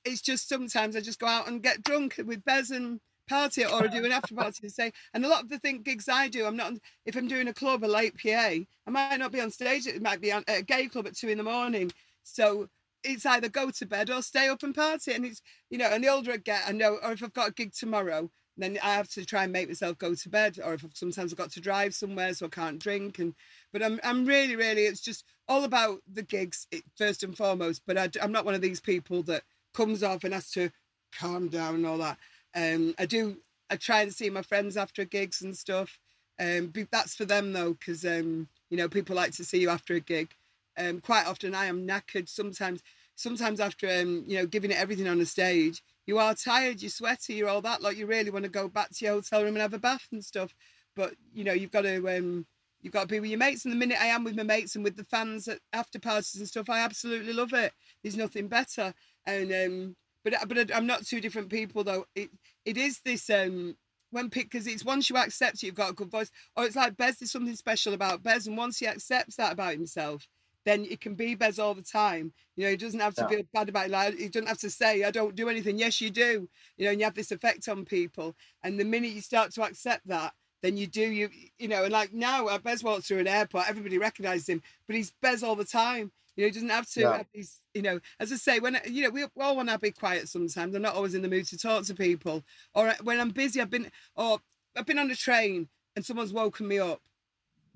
[0.06, 3.88] it's just sometimes I just go out and get drunk with Bez and party or
[3.88, 6.46] do an after party and say and a lot of the thing gigs I do
[6.46, 6.74] I'm not
[7.06, 10.02] if I'm doing a club a late PA I might not be on stage it
[10.02, 11.94] might be at a gay club at two in the morning
[12.24, 12.68] so
[13.06, 16.04] it's either go to bed or stay up and party and it's you know and
[16.04, 18.94] the older I get I know or if I've got a gig tomorrow then I
[18.94, 21.62] have to try and make myself go to bed or if sometimes I've got to
[21.62, 23.34] drive somewhere so I can't drink and
[23.72, 27.98] but I'm, I'm really really it's just all about the gigs first and foremost but
[27.98, 29.44] I, I'm not one of these people that
[29.74, 30.70] comes off and has to
[31.18, 32.18] calm down and all that
[32.56, 33.38] um, I do.
[33.70, 36.00] I try and see my friends after gigs and stuff.
[36.40, 39.94] Um, that's for them though, because um, you know people like to see you after
[39.94, 40.36] a gig.
[40.78, 42.28] Um, quite often I am knackered.
[42.28, 42.82] Sometimes,
[43.16, 46.90] sometimes after um, you know giving it everything on the stage, you are tired, you're
[46.90, 47.82] sweaty, you're all that.
[47.82, 50.08] Like you really want to go back to your hotel room and have a bath
[50.12, 50.54] and stuff.
[50.96, 52.46] But you know you've got to um,
[52.82, 53.66] you've got to be with your mates.
[53.66, 56.36] And the minute I am with my mates and with the fans at after parties
[56.36, 57.74] and stuff, I absolutely love it.
[58.04, 58.94] There's nothing better.
[59.26, 62.06] And um, but but I'm not two different people though.
[62.16, 62.30] It
[62.66, 63.76] it is this um
[64.12, 66.30] when because it's once you accept it, you've got a good voice.
[66.56, 67.20] Or it's like Bez.
[67.20, 70.28] There's something special about Bez, and once he accepts that about himself,
[70.66, 72.34] then it can be Bez all the time.
[72.56, 73.28] You know, he doesn't have to Yeah.
[73.28, 73.92] feel bad about it.
[73.92, 76.50] Like, he doesn't have to say, "I don't do anything." Yes, you do.
[76.78, 78.36] You know, and you have this effect on people.
[78.64, 81.02] And the minute you start to accept that, then you do.
[81.02, 84.96] You you know, and like now, Bez walks through an airport, everybody recognizes him, but
[84.96, 86.12] he's Bez all the time.
[86.36, 87.18] You know, he doesn't have to Yeah.
[87.18, 87.60] have these.
[87.74, 90.76] You know, as I say, when you know, we all want to be quiet sometimes.
[90.76, 92.44] I'm not always in the mood to talk to people.
[92.76, 94.40] Or uh, when I'm busy, I've been or
[94.76, 97.02] I've been on a train and someone's woken me up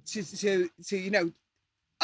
[0.08, 1.32] to to to you know,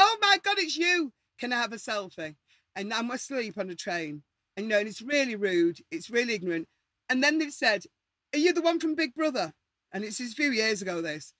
[0.01, 1.13] oh my god, it's you.
[1.39, 2.35] Can I have a selfie?
[2.75, 4.23] And I'm asleep on a train.
[4.57, 5.79] And you know, and it's really rude.
[5.91, 6.67] It's really ignorant.
[7.09, 7.85] And then they've said,
[8.33, 9.53] "Are you the one from Big Brother?"
[9.93, 11.01] And it's a few years ago.
[11.01, 11.33] This,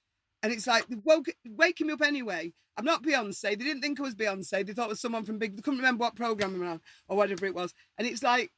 [0.43, 2.53] and it's like woke waking me up anyway.
[2.77, 3.41] I'm not Beyonce.
[3.41, 4.65] They didn't think I was Beyonce.
[4.65, 5.55] They thought it was someone from Big.
[5.55, 7.73] They couldn't remember what program I'm on or whatever it was.
[7.97, 8.51] And it's like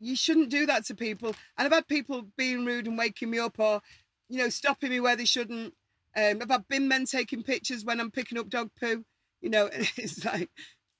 [0.00, 1.34] you shouldn't do that to people.
[1.56, 3.80] And I've had people being rude and waking me up or,
[4.28, 5.74] you know, stopping me where they shouldn't.
[6.16, 9.04] Um, I've had bin men taking pictures when I'm picking up dog poo.
[9.40, 10.50] You know, it's like,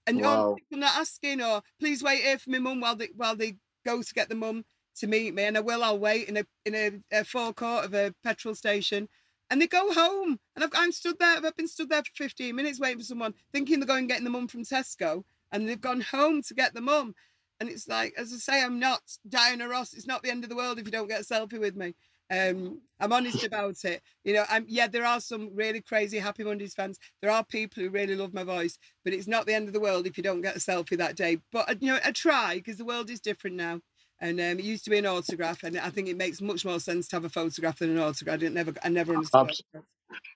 [0.07, 0.55] and Wow.
[0.57, 4.03] people not asking or please wait here for my mum while they while they go
[4.03, 4.65] to get the mum
[4.97, 5.45] to meet me.
[5.45, 5.83] And I will.
[5.85, 9.09] I'll wait in a in a, a forecourt of a petrol station.
[9.51, 11.45] And they go home, and I've, I'm stood there.
[11.45, 14.31] I've been stood there for 15 minutes waiting for someone, thinking they're going getting the
[14.31, 17.15] mum from Tesco, and they've gone home to get the mum.
[17.59, 19.93] And it's like, as I say, I'm not Diana Ross.
[19.93, 21.95] It's not the end of the world if you don't get a selfie with me.
[22.31, 24.03] Um, I'm honest about it.
[24.25, 26.99] You know, I'm yeah, there are some really crazy Happy Mondays fans.
[27.21, 29.81] There are people who really love my voice, but it's not the end of the
[29.81, 31.39] world if you don't get a selfie that day.
[31.51, 33.81] But uh, you know, I try because the world is different now.
[34.23, 36.79] And um, it used to be an autograph, and I think it makes much more
[36.79, 38.35] sense to have a photograph than an autograph.
[38.35, 39.49] I didn't never, I never understood.
[39.49, 39.89] Abs- autographs.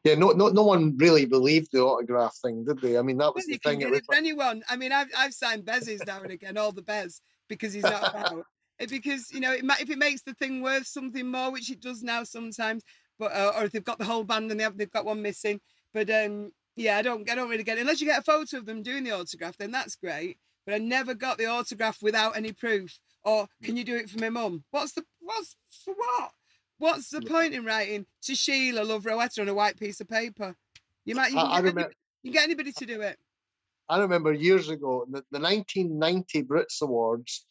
[0.05, 2.97] Yeah, no, no, no one really believed the autograph thing, did they?
[2.97, 3.83] I mean, that Well, was the thing.
[3.83, 4.63] It was anyone.
[4.71, 8.09] I mean, I've I've signed Bez's now and again, all the Bez, because he's not
[8.09, 8.47] about.
[8.79, 11.71] It- because you know, it might, if it makes the thing worth something more, which
[11.71, 12.83] it does now sometimes,
[13.19, 15.23] but uh, or if they've got the whole band and they have, they've got one
[15.23, 15.61] missing.
[15.93, 18.57] But um, yeah, I don't I don't really get it unless you get a photo
[18.59, 20.39] of them doing the autograph, then that's great.
[20.67, 22.99] But I never got the autograph without any proof.
[23.23, 24.65] Or can you do it for my mum?
[24.71, 26.33] What's the what's for what?
[26.79, 30.57] What's the point in writing to Sheila, love Rowetta on a white piece of paper?
[31.05, 31.91] You might you I- can, I get, any- remem-
[32.23, 33.19] you can get anybody to do it.
[33.89, 37.45] I remember years ago, the, the 1990 Brits Awards,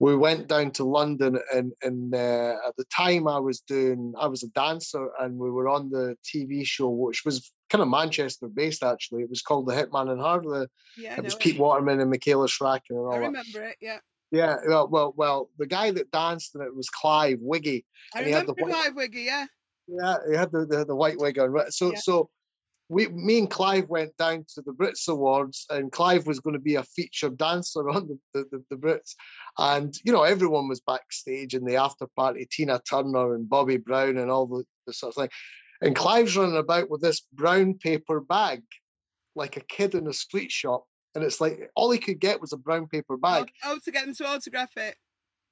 [0.00, 4.26] we went down to London, and, and uh, at the time I was doing, I
[4.26, 8.48] was a dancer, and we were on the TV show, which was kind of Manchester
[8.48, 9.22] based actually.
[9.22, 10.20] It was called The Hitman and.
[10.20, 13.26] The, Yeah, I it was know Pete Waterman and Michaela Strachan and I all that.
[13.26, 13.76] remember it.
[13.80, 13.98] Yeah.
[14.30, 17.84] Yeah, well, well, well, the guy that danced in it was Clive Wiggy.
[18.14, 19.46] I And he had the remember Clive Wiggy, yeah.
[19.86, 21.54] Yeah, he had the, the, the white wig on.
[21.70, 21.98] So Yeah.
[21.98, 22.30] so
[22.94, 26.60] we me and Clive went down to the Brits Awards and Clive was going to
[26.60, 29.14] be a featured dancer on the, the, the, the Brits.
[29.58, 34.16] And you know, everyone was backstage in the after party, Tina Turner and Bobby Brown
[34.16, 35.30] and all the, the sort of thing.
[35.82, 38.62] And Clive's running about with this brown paper bag,
[39.34, 40.84] like a kid in a sweet shop.
[41.16, 43.50] And it's like all he could get was a brown paper bag.
[43.64, 44.96] Oh, to get them to autograph it.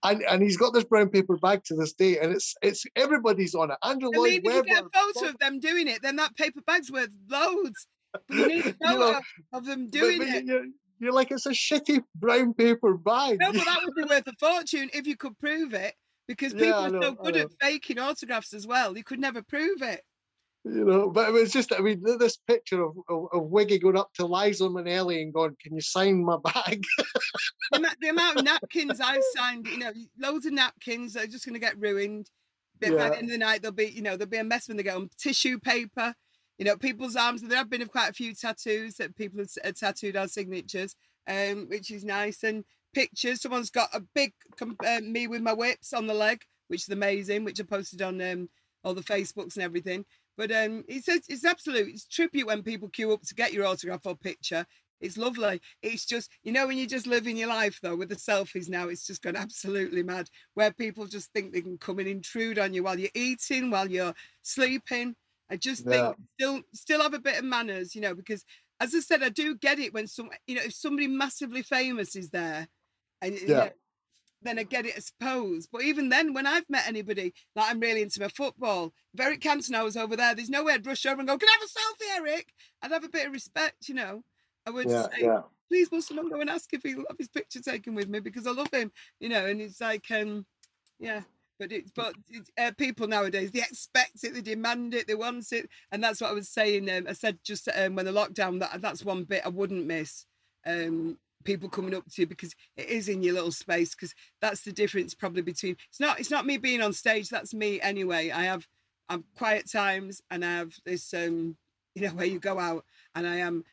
[0.05, 2.19] And and he's got this brown paper bag to this day.
[2.19, 3.79] And it's it's everybody's on it.
[3.83, 6.37] Andrew I Lloyd mean, if you get a photo of them doing it, then that
[6.37, 7.87] paper bag's worth loads.
[8.13, 9.21] But you need a You know,
[9.53, 10.45] of them doing but it.
[10.45, 10.65] You're,
[10.99, 13.39] you're like, it's a shitty brown paper bag.
[13.41, 15.95] No, but that would be worth a fortune if you could prove it.
[16.29, 18.97] Because people Yeah, I are so good at faking autographs as well.
[18.97, 20.03] You could never prove it.
[20.65, 23.97] You know, but it was just, I mean, this picture of, of, of Wiggy going
[23.97, 26.83] up to Liza Minnelli and going, Can you sign my bag?
[26.97, 31.45] The, ama- the amount of napkins I've signed, you know, loads of napkins are just
[31.45, 32.31] going to get ruined.
[32.81, 34.67] But by the end of the night, there'll be, you know, there'll be a mess
[34.67, 36.15] when they get on tissue paper.
[36.59, 37.43] You know, people's arms.
[37.43, 40.97] There have been quite a few tattoos that people have tattooed our signatures,
[41.29, 42.43] um, which is nice.
[42.43, 43.41] And pictures.
[43.41, 47.45] Someone's got a big uh, me with my whips on the leg, which is amazing.
[47.45, 48.49] Which I posted on um,
[48.85, 50.05] all the Facebooks and everything.
[50.37, 51.89] But um, it's it's absolute.
[51.89, 54.67] It's tribute when people queue up to get your autograph or picture.
[55.01, 55.61] It's lovely.
[55.83, 58.89] It's just, you know, when you're just living your life though, with the selfies now,
[58.89, 60.29] it's just gone absolutely mad.
[60.55, 63.91] Where people just think they can come and intrude on you while you're eating, while
[63.91, 65.17] you're sleeping.
[65.51, 66.15] I just think Yeah.
[66.39, 68.45] still still have a bit of manners, you know, because
[68.81, 72.17] as I said, I do get it when some, you know, if somebody massively famous
[72.17, 72.69] is there,
[73.23, 73.65] and you Yeah.
[73.65, 73.71] know,
[74.43, 75.67] then I get it, I suppose.
[75.67, 79.41] But even then, when I've met anybody, like I'm really into my football, if Eric
[79.41, 81.63] Cantona was over there, there's no way I'd rush over and go, Can I have
[81.63, 82.53] a selfie, Eric?
[82.83, 84.23] I'd have a bit of respect, you know.
[84.67, 85.41] I would yeah, say, yeah.
[85.69, 88.47] please will someone go and ask if he'll have his picture taken with me because
[88.47, 90.47] I love him, you know, and it's like, um,
[90.99, 91.23] yeah.
[91.59, 95.53] But it's but it's, uh, people nowadays they expect it, they demand it, they want
[95.53, 96.91] it, and that's what I was saying.
[96.91, 100.27] Um, I said just um, when the lockdown that that's one bit I wouldn't miss.
[100.67, 104.63] Um, people coming up to you because it is in your little space because that's
[104.63, 108.31] the difference probably between it's not it's not me being on stage that's me anyway.
[108.31, 108.67] I have
[109.09, 111.57] i'm quiet times and i have this um
[111.95, 112.85] you know where you go out
[113.15, 113.65] and i am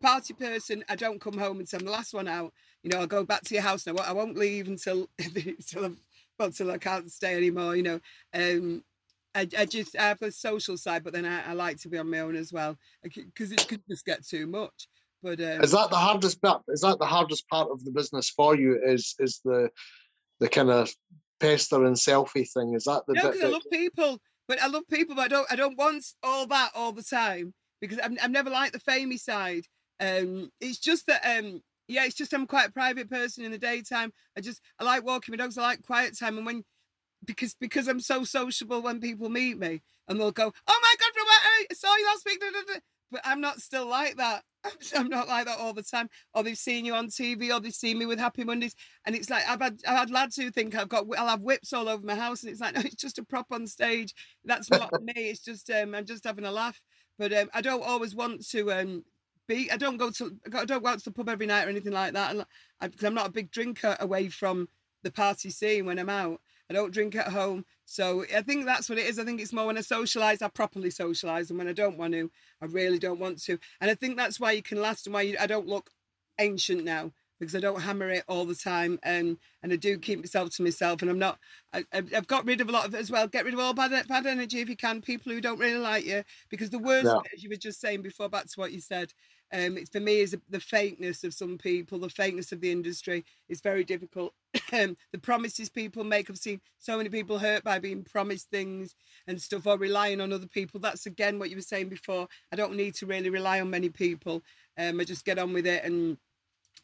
[0.00, 0.84] party person.
[0.88, 2.52] I don't come home until i'm the last one out.
[2.82, 3.86] You know i'll go back to your house.
[3.86, 5.96] Now i won't leave until until I've,
[6.38, 8.00] well, until i can't stay anymore you know.
[8.34, 8.84] Um
[9.34, 11.98] I, I just I have a social side, but then I, I like to be
[11.98, 12.76] on my own as well.
[13.02, 14.88] Because it could just get too much.
[15.22, 16.62] But um, Is that the hardest part?
[16.68, 18.80] Is that the hardest part of the business for you?
[18.84, 19.70] Is is the
[20.40, 20.90] the kind of
[21.40, 22.74] pester and selfie thing?
[22.74, 25.52] Is that the no, because I love people, but I love people, but I don't.
[25.52, 29.18] I don't want all that all the time because I've, I've never liked the famey
[29.18, 29.64] side.
[30.00, 33.58] Um, it's just that um, yeah, it's just I'm quite a private person in the
[33.58, 34.12] daytime.
[34.36, 35.58] I just I like walking my dogs.
[35.58, 36.64] I like quiet time, and when
[37.24, 41.12] because because I'm so sociable when people meet me and they'll go, "Oh my God,
[41.18, 44.42] Rowetta, I saw you last week," da, da, da." but I'm not still like that.
[44.96, 46.08] I'm not like that all the time.
[46.34, 49.30] Or they've seen you on TV, or they've seen me with Happy Mondays, and it's
[49.30, 52.06] like I've had I've had lads who think I've got I'll have whips all over
[52.06, 54.14] my house, and it's like no, it's just a prop on stage.
[54.44, 55.12] That's not me.
[55.16, 56.80] It's just um, I'm just having a laugh.
[57.18, 59.04] But um, I don't always want to um,
[59.46, 59.70] be.
[59.70, 61.92] I don't go to I don't go out to the pub every night or anything
[61.92, 62.30] like that.
[62.32, 62.44] And
[62.80, 64.68] I, because I'm not a big drinker away from
[65.02, 66.40] the party scene when I'm out.
[66.70, 67.64] I don't drink at home.
[67.84, 69.18] So I think that's what it is.
[69.18, 71.48] I think it's more when I socialise, I properly socialise.
[71.48, 73.58] And when I don't want to, I really don't want to.
[73.80, 75.90] And I think that's why you can last and why you, I don't look
[76.38, 78.98] ancient now because I don't hammer it all the time.
[79.02, 81.02] And and I do keep myself to myself.
[81.02, 81.38] And I'm not,
[81.72, 83.26] I, I've I've got rid of a lot of it as well.
[83.28, 86.04] Get rid of all bad, bad energy if you can, people who don't really like
[86.06, 86.24] you.
[86.50, 87.20] Because the worst, Yeah.
[87.34, 89.12] as you were just saying before, back to what you said,
[89.52, 93.24] um, it's for me is the fakeness of some people, the fakeness of the industry
[93.48, 94.34] is very difficult.
[94.70, 98.94] Um, the promises people make, I've seen so many people hurt by being promised things
[99.26, 100.78] and stuff or relying on other people.
[100.78, 102.28] That's again what you were saying before.
[102.52, 104.42] I don't need to really rely on many people.
[104.76, 106.18] Um, I just get on with it and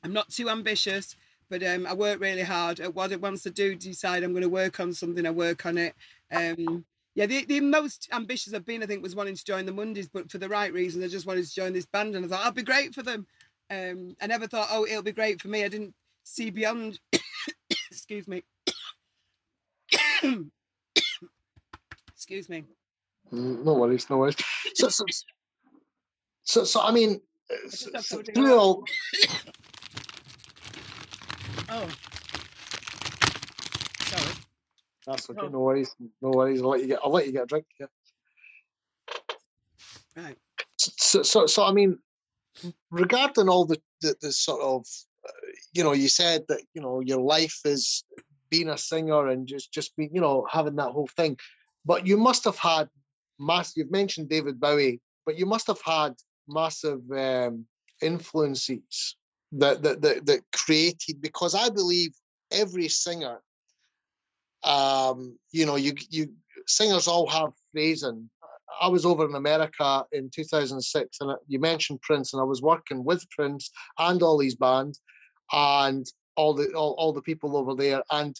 [0.02, 1.16] I'm not too ambitious,
[1.50, 4.42] but um, I work really hard at what it once I do decide I'm going
[4.42, 5.94] to work on something, I work on it.
[6.32, 6.84] Um,
[7.14, 10.08] yeah, the, the most ambitious I've been, I think, was wanting to join the Mondays,
[10.08, 11.04] but for the right reasons.
[11.04, 13.26] I just wanted to join this band and I thought, I'll be great for them.
[13.70, 15.64] Um, I never thought, oh, it'll be great for me.
[15.64, 16.98] I didn't see beyond,
[17.90, 18.42] excuse me.
[22.12, 22.64] excuse me.
[23.32, 24.36] Mm, No worries, no worries.
[24.74, 25.04] So, so,
[26.42, 27.20] so, so I mean,
[27.50, 28.84] uh, just s- have s- something through all,
[31.76, 31.88] Oh.
[34.04, 34.32] Sorry.
[35.08, 35.40] that's okay.
[35.42, 35.48] Oh.
[35.48, 36.62] No worries, no worries.
[36.62, 37.00] I'll let you get.
[37.02, 37.66] I'll let you get a drink.
[37.80, 37.86] Yeah.
[40.16, 40.36] Right.
[40.78, 41.98] So, so, so I mean,
[42.92, 44.86] regarding all the the, the sort of,
[45.26, 45.32] uh,
[45.72, 48.04] you know, you said that you know your life is
[48.50, 51.36] being a singer and just just be, you know, having that whole thing.
[51.84, 52.88] But you must have had
[53.40, 53.76] mass.
[53.76, 56.14] You've mentioned David Bowie, but you must have had
[56.46, 57.66] massive um,
[58.00, 59.16] influences
[59.58, 62.12] that that that, that created because I believe
[62.50, 63.40] every singer,
[64.62, 66.32] um, you know, you you
[66.66, 68.30] singers all have phrasing.
[68.80, 73.04] I was over in America in 2006, and you mentioned Prince, and I was working
[73.04, 75.00] with Prince and all these bands,
[75.52, 78.38] and all the all, all the people over there, and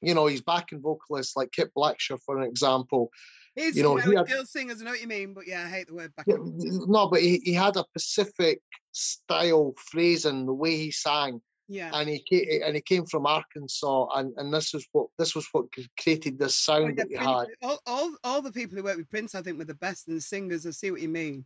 [0.00, 3.10] you know, he's backing vocalists like Kip Blackshire, for an example.
[3.54, 5.68] He's, you know, he had- girl singers, I know what you mean, but yeah, I
[5.68, 6.26] hate the word back.
[6.26, 8.60] Yeah, no, but he, he had a Pacific
[8.94, 11.90] style phrasing, the way he sang, Yeah.
[11.94, 15.46] and he came, and he came from Arkansas, and, and this is what this was
[15.52, 15.66] what
[16.00, 17.46] created this Oh, sound yeah, that he had.
[17.62, 20.16] all, all, all the people who work with Prince, I think, were the best and
[20.16, 20.66] the singers.
[20.66, 21.44] I see what you mean.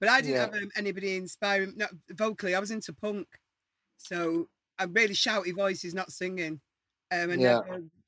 [0.00, 0.40] But I didn't Yeah.
[0.46, 2.54] have um, anybody inspiring, not vocally.
[2.54, 3.26] I was into punk.
[3.98, 6.60] So I'm really shouty voices, not singing.
[7.10, 7.60] Um, and Yeah.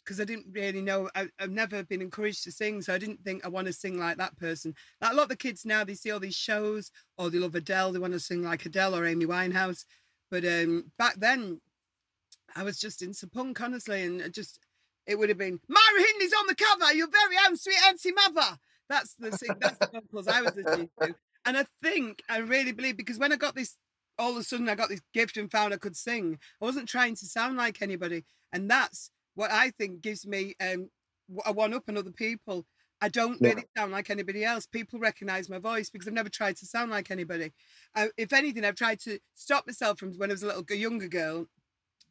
[0.09, 2.80] Because I didn't really know, I, I've never been encouraged to sing.
[2.80, 4.74] So I didn't think I want to sing like that person.
[5.02, 7.54] Like a lot of the kids now, they see all these shows or they love
[7.54, 9.84] Adele, they want to sing like Adele or Amy Winehouse.
[10.30, 11.61] But um, back then,
[12.56, 14.61] I was just into punk, honestly, and just
[15.06, 16.94] it would have been Myra Hindley's on the cover.
[16.94, 18.59] Your very own sweet auntie mother.
[18.88, 22.72] That's the sing- that's the vocals I was listening to, and I think I really
[22.72, 23.76] believe because when I got this,
[24.18, 26.38] all of a sudden I got this gift and found I could sing.
[26.61, 30.91] I wasn't trying to sound like anybody, and that's what I think gives me um
[31.47, 32.66] a one up on other people.
[33.01, 33.51] I don't Yeah.
[33.51, 34.66] really sound like anybody else.
[34.66, 37.53] People recognize my voice because I've never tried to sound like anybody.
[37.95, 40.74] I, if anything, I've tried to stop myself from when I was a little g-
[40.74, 41.47] younger girl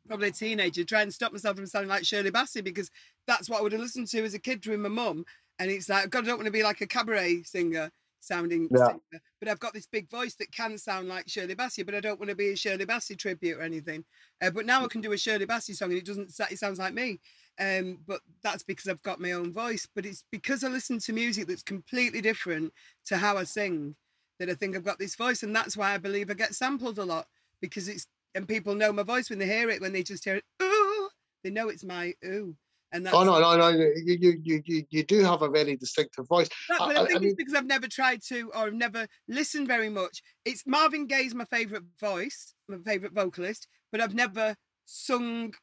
[0.07, 2.89] probably a teenager, try and stop myself from sounding like Shirley Bassey because
[3.27, 5.25] that's what I would have listened to as a kid with my mum.
[5.59, 7.91] And it's like, God, I don't want to be like a cabaret singer
[8.27, 8.87] sounding Yeah.
[8.87, 11.99] singer, but I've got this big voice that can sound like Shirley Bassey, but I
[11.99, 14.05] don't want to be a Shirley Bassey tribute or anything.
[14.41, 16.79] Uh, but now I can do a Shirley Bassey song and it doesn't, it sounds
[16.79, 17.19] like me.
[17.59, 19.87] Um, but that's because I've got my own voice.
[19.95, 22.73] But it's because I listen to music that's completely different
[23.05, 23.95] to how I sing
[24.39, 25.41] that I think I've got this voice.
[25.41, 27.27] And that's why I believe I get sampled a lot
[27.61, 28.05] because it's
[28.35, 31.09] and people know my voice when they hear it, when they just hear it, ooh,
[31.43, 32.55] they know it's my ooh.
[32.93, 33.69] And that's Oh no, no, no!
[33.69, 36.47] You you you you, do have a very distinctive voice.
[36.69, 38.67] that, but I- I, I- think I mean- it's because I've never tried to or
[38.67, 40.21] I've never listened very much.
[40.45, 45.53] It's Marvin Gaye's my favourite voice, my favourite vocalist, but I've never sung.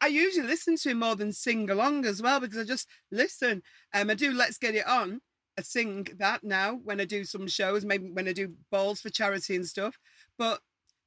[0.00, 3.62] I usually listen to him more than sing along as well because I just listen.
[3.94, 5.20] Um, I do Let's Get It On.
[5.58, 9.08] I sing that now when I do some shows, maybe when I do balls for
[9.10, 9.98] charity and stuff.
[10.38, 10.60] But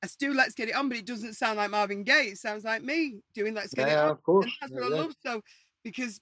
[0.03, 2.29] I still Let's Get It On, but it doesn't sound like Marvin Gaye.
[2.33, 4.09] It sounds like me doing Let's Get It Yeah, On.
[4.11, 4.45] of course.
[4.45, 5.01] And that's Yeah, what I yeah.
[5.01, 5.13] love.
[5.25, 5.41] So
[5.83, 6.19] because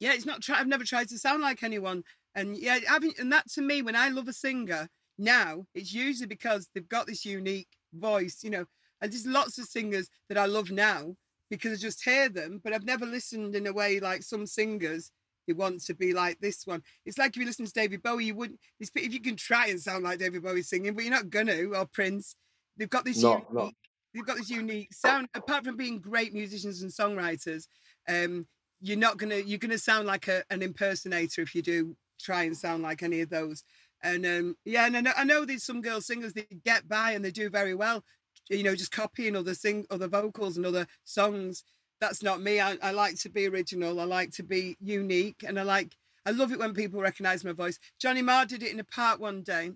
[0.00, 2.02] yeah, it's not try I've never tried to sound like anyone.
[2.34, 4.88] And yeah, having and that to me, when I love a singer
[5.18, 8.66] now, it's usually because they've got this unique voice, you know.
[9.00, 11.16] And there's lots of singers that I love now
[11.50, 15.10] because I just hear them, but I've never listened in a way like some singers
[15.46, 16.82] who want to be like this one.
[17.04, 19.68] It's like if you listen to David Bowie, you wouldn't it's- if you can try
[19.68, 22.36] and sound like David Bowie singing, but you're not gonna, or Prince.
[22.76, 23.70] They've got this No, unique, no.
[24.16, 27.68] They've got this unique sound, apart from being great musicians and songwriters,
[28.08, 28.46] um,
[28.80, 32.56] you're not gonna you're gonna sound like a, an impersonator if you do try and
[32.56, 33.62] sound like any of those.
[34.02, 37.12] And um, yeah, and I know, I know there's some girl singers that get by
[37.12, 38.04] and they do very well,
[38.48, 41.62] you know, just copying other sing other vocals and other songs.
[42.00, 42.60] That's not me.
[42.60, 44.00] I, I like to be original.
[44.00, 47.52] I like to be unique, and I like I love it when people recognise my
[47.52, 47.78] voice.
[48.00, 49.72] Johnny Marr did it in a park one day,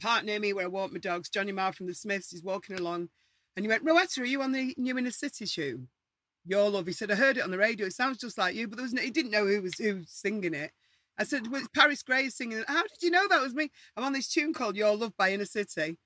[0.00, 1.30] park near me where I walk my dogs.
[1.30, 3.08] Johnny Marr from the Smiths is walking along,
[3.56, 5.88] and he went, "Rowetta, are you on the New Inner City tune?"
[6.44, 6.86] Your love.
[6.86, 7.86] He said, "I heard it on the radio.
[7.86, 9.96] It sounds just like you, but there was no, he didn't know who was who
[9.96, 10.72] was singing it."
[11.18, 12.58] I said, well, Paris Grey singing.
[12.58, 13.70] it." How did you know that was me?
[13.96, 15.98] I'm on this tune called Your Love by Inner City.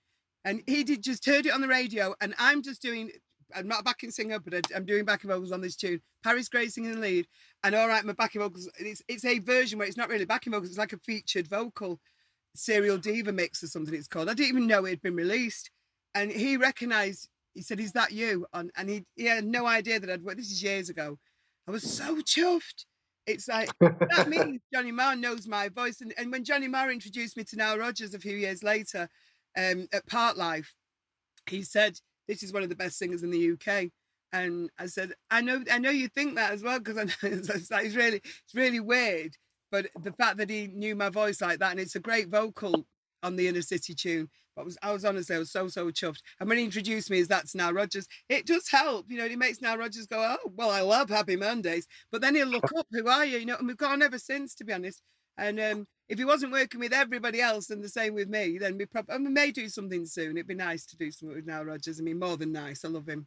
[0.44, 2.14] And he did just heard it on the radio.
[2.20, 3.10] And I'm just doing,
[3.54, 6.02] I'm not a backing singer, but I- I'm doing backing vocals on this tune.
[6.22, 7.28] Paris Grey singing the lead.
[7.62, 10.52] And all right, my backing vocals, it's, it's a version where it's not really backing
[10.52, 12.00] vocals, it's like a featured vocal
[12.54, 14.28] serial diva mix or something it's called.
[14.28, 15.70] I didn't even know it had been released.
[16.14, 18.46] And he recognized, he said, Is that you?
[18.52, 20.36] On, and he, he had no idea that I'd worked.
[20.36, 21.18] This is years ago.
[21.66, 22.84] I was so chuffed.
[23.26, 26.00] It's like, that means Johnny Marr knows my voice.
[26.00, 29.08] And, and when Johnny Marr introduced me to Nile Rodgers a few years later
[29.56, 30.68] um, at Parklife,
[31.48, 31.98] he said,
[32.28, 33.90] This is one of the best singers in the UK.
[34.32, 37.12] And I said, I know, I know you think that as well, because I know
[37.36, 39.34] it's, it's like, it's really, it's really weird.
[39.72, 42.86] But the fact that he knew my voice like that, and it's a great vocal
[43.22, 44.28] on the Inner City tune.
[44.56, 46.22] I was, I was honestly, I was so, so chuffed.
[46.40, 49.06] And when he introduced me as that's Nile Rodgers, it does help.
[49.08, 51.86] You know, it makes Nile Rodgers go, oh, well, I love Happy Mondays.
[52.10, 53.38] But then he'll look up, who are you?
[53.38, 55.02] You know, and we've gone ever since, to be honest.
[55.38, 58.78] And um, if he wasn't working with everybody else and the same with me, then
[58.78, 60.36] we probably we may do something soon.
[60.36, 62.00] It'd be nice to do something with Nile Rodgers.
[62.00, 62.84] I mean, more than nice.
[62.84, 63.26] I love him.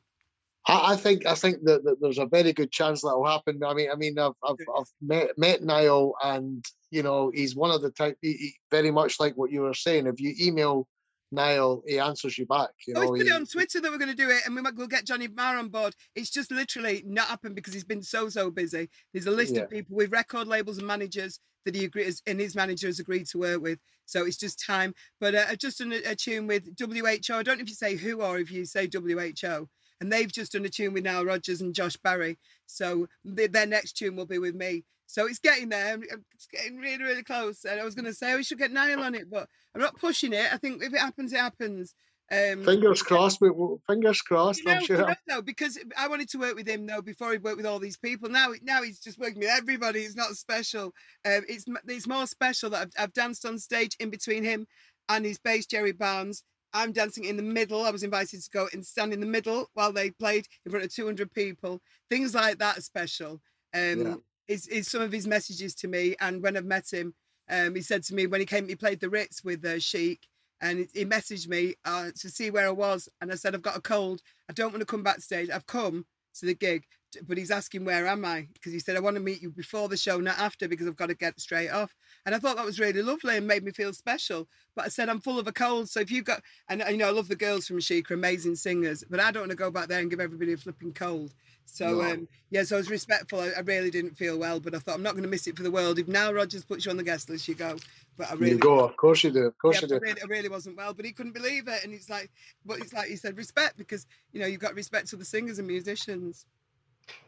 [0.68, 3.64] I, I think I think that, that there's a very good chance that will happen.
[3.64, 7.72] I mean, I mean, I've I've, I've met met Nile, and you know, he's one
[7.72, 8.18] of the type.
[8.22, 10.08] He, he- very much like what you were saying.
[10.08, 10.88] If you email
[11.32, 12.70] Nile, he answers you back.
[12.88, 14.42] You Oh, know, he's put he- it on Twitter that we're going to do it,
[14.46, 15.96] and we might we'll get Johnny Marr on board.
[16.16, 18.90] It's just literally not happened because he's been so so busy.
[19.14, 19.62] There's a list Yeah.
[19.62, 23.28] of people with record labels and managers that he agrees and his manager has agreed
[23.28, 23.80] to work with.
[24.06, 24.96] So it's just time.
[25.20, 27.34] But uh, just done a, a tune with WHO.
[27.34, 29.68] I don't know if you say who or if you say WHO.
[30.02, 32.40] And they've just done a tune with Nile Rodgers and Josh Barry.
[32.66, 34.86] So the, their next tune will be with me.
[35.10, 35.98] So it's getting there.
[36.36, 37.66] It's getting really, really close.
[37.66, 39.98] And I was going to say we should get Nile on it, but I'm not
[39.98, 40.54] pushing it.
[40.54, 41.96] I think if it happens, it happens.
[42.32, 43.40] Um, fingers crossed.
[43.40, 44.60] Fingers crossed.
[44.60, 45.08] you know, I'm you sure.
[45.08, 47.80] know, though, because I wanted to work with him though before he worked with all
[47.80, 48.30] these people.
[48.30, 50.02] Now, now he's just working with everybody.
[50.02, 50.94] It's not special.
[51.26, 54.68] Um, it's it's more special that I've, I've danced on stage in between him
[55.10, 56.44] and his bass Jerry Barnes.
[56.72, 57.84] I'm dancing in the middle.
[57.84, 60.86] I was invited to go and stand in the middle while they played in front
[60.86, 61.82] of 200 people.
[62.12, 63.42] Things like that are special.
[63.74, 64.16] Um, Yeah.
[64.50, 66.16] Is is some of his messages to me.
[66.20, 67.14] And when I've met him,
[67.50, 70.28] um, he said to me when he came, he played the Ritz with uh, Chic,
[70.60, 73.78] and he messaged me uh, to see where I was, and I said I've got
[73.78, 74.22] a cold.
[74.50, 75.52] I don't want to come backstage.
[75.52, 76.06] I've come
[76.40, 76.86] to the gig,
[77.28, 79.88] but he's asking where am I because he said I want to meet you before
[79.88, 81.96] the show, not after, because I've got to get straight off.
[82.26, 84.48] And I thought that was really lovely and made me feel special.
[84.76, 87.08] But I said I'm full of a cold, so if you got, and you know
[87.08, 89.90] I love the girls from Chic, amazing singers, but I don't want to go back
[89.90, 91.34] there and give everybody a flipping cold.
[91.72, 93.40] So um, yeah, so I was respectful.
[93.40, 95.56] I, I really didn't feel well, but I thought I'm not going to miss it
[95.56, 96.00] for the world.
[96.00, 97.78] If Nile Rodgers puts you on the guest list, you go.
[98.18, 98.80] But I really you go.
[98.80, 99.46] Of course you do.
[99.46, 99.96] Of course yeah, you do.
[99.96, 102.32] I really, I really wasn't well, but he couldn't believe it, and it's like,
[102.66, 105.60] but it's like he said, respect because you know you've got respect to the singers
[105.60, 106.46] and musicians.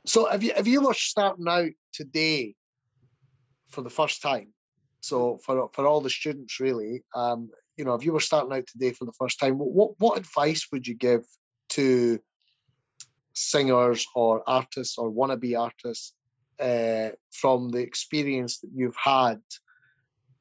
[0.05, 2.55] So if you if you were starting out today
[3.69, 4.53] for the first time,
[5.01, 8.67] so for for all the students really, um, you know, if you were starting out
[8.67, 11.25] today for the first time, what what advice would you give
[11.69, 12.19] to
[13.33, 16.13] singers or artists or wannabe artists
[16.59, 19.41] uh, from the experience that you've had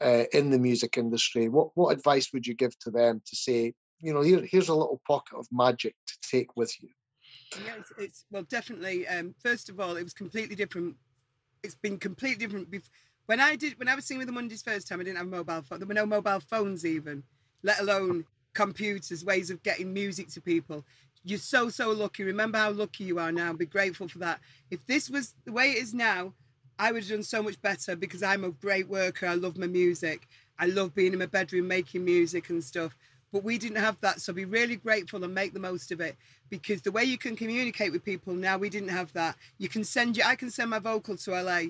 [0.01, 1.49] uh, in the music industry?
[1.49, 4.75] What what advice would you give to them to say, you know, here, here's a
[4.75, 6.89] little pocket of magic to take with you?
[7.67, 9.07] Yeah, it's, well, definitely.
[9.09, 10.97] Um, first of all, it was completely different.
[11.63, 12.71] It's been completely different.
[12.71, 12.91] Bef-
[13.27, 15.27] when I did, when I was singing with the Mondays first time, I didn't have
[15.27, 15.79] a mobile phone.
[15.79, 17.23] There were no mobile phones even,
[17.63, 18.25] let alone
[18.55, 20.85] computers, ways of getting music to people.
[21.25, 22.25] You're so so lucky.
[22.25, 23.53] Remember how lucky you are now.
[23.53, 24.41] Be grateful for that.
[24.71, 26.33] If this was the way it is now,
[26.79, 29.27] I would have done so much better because I'm a great worker.
[29.27, 30.27] I love my music.
[30.59, 32.97] I love being in my bedroom making music and stuff.
[33.33, 34.21] But we didn't have that.
[34.21, 36.17] So be really grateful and make the most of it
[36.49, 39.37] because the way you can communicate with people now, we didn't have that.
[39.59, 41.65] You can send you, I can send my vocal to LA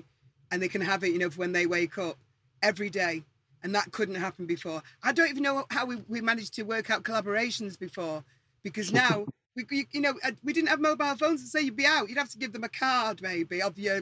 [0.49, 2.17] and they can have it, you know, when they wake up
[2.63, 3.23] every day.
[3.63, 4.81] And that couldn't happen before.
[5.03, 8.23] I don't even know how we, we managed to work out collaborations before
[8.63, 9.25] because now,
[9.55, 12.09] we, you, you know, we didn't have mobile phones to say you'd be out.
[12.09, 14.01] You'd have to give them a card maybe of your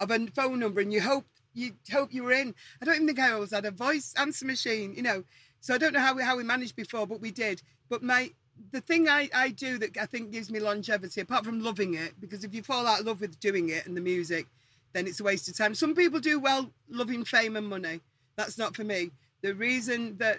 [0.00, 2.54] of a phone number and you hope you hope you were in.
[2.80, 5.24] I don't even think I always had a voice answer machine, you know.
[5.60, 7.62] So I don't know how we how we managed before, but we did.
[7.88, 8.32] But my
[8.70, 12.20] the thing I, I do that I think gives me longevity, apart from loving it,
[12.20, 14.46] because if you fall out of love with doing it and the music,
[14.92, 15.74] then it's a waste of time.
[15.74, 18.00] Some people do well loving fame and money.
[18.36, 19.10] That's not for me.
[19.42, 20.38] The reason that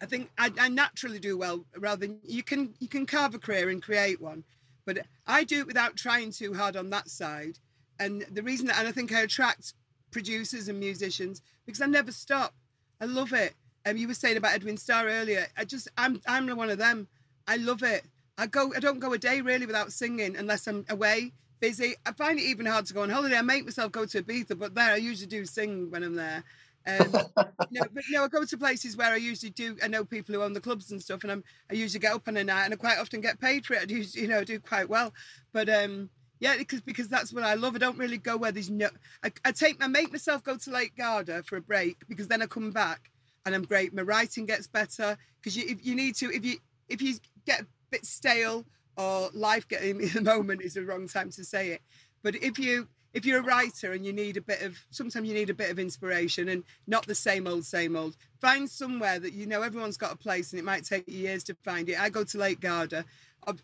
[0.00, 3.38] I think I, I naturally do well rather than you can you can carve a
[3.38, 4.44] career and create one.
[4.84, 7.58] But I do it without trying too hard on that side.
[7.98, 9.74] And the reason that and I think I attract
[10.10, 12.54] producers and musicians because I never stop.
[13.00, 13.54] I love it.
[13.86, 15.46] Um, you were saying about Edwin Starr earlier.
[15.56, 17.08] I just I'm I'm one of them.
[17.46, 18.04] I love it.
[18.36, 21.94] I go I don't go a day really without singing unless I'm away, busy.
[22.04, 23.36] I find it even hard to go on holiday.
[23.36, 26.44] I make myself go to Ibiza, but there I usually do sing when I'm there.
[26.86, 27.12] Um,
[27.70, 29.76] no, but no, I go to places where I usually do.
[29.82, 32.28] I know people who own the clubs and stuff, and I'm I usually get up
[32.28, 33.82] on a night, and I quite often get paid for it.
[33.82, 35.12] I do, you know, do quite well.
[35.52, 36.10] But um,
[36.40, 37.74] yeah, because because that's what I love.
[37.74, 38.88] I don't really go where there's no.
[39.22, 42.42] I, I take I make myself go to Lake Garda for a break because then
[42.42, 43.10] I come back
[43.46, 43.94] and I'm great.
[43.94, 46.56] My writing gets better because you if you need to if you
[46.88, 47.14] if you
[47.46, 48.66] get a bit stale
[48.96, 51.82] or life getting in the moment is the wrong time to say it.
[52.22, 55.34] But if you if you're a writer and you need a bit of sometimes you
[55.34, 59.32] need a bit of inspiration and not the same old same old find somewhere that
[59.32, 61.98] you know everyone's got a place and it might take you years to find it.
[61.98, 63.04] I go to lake garda.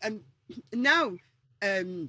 [0.03, 0.21] And
[0.73, 1.17] now
[1.63, 2.09] um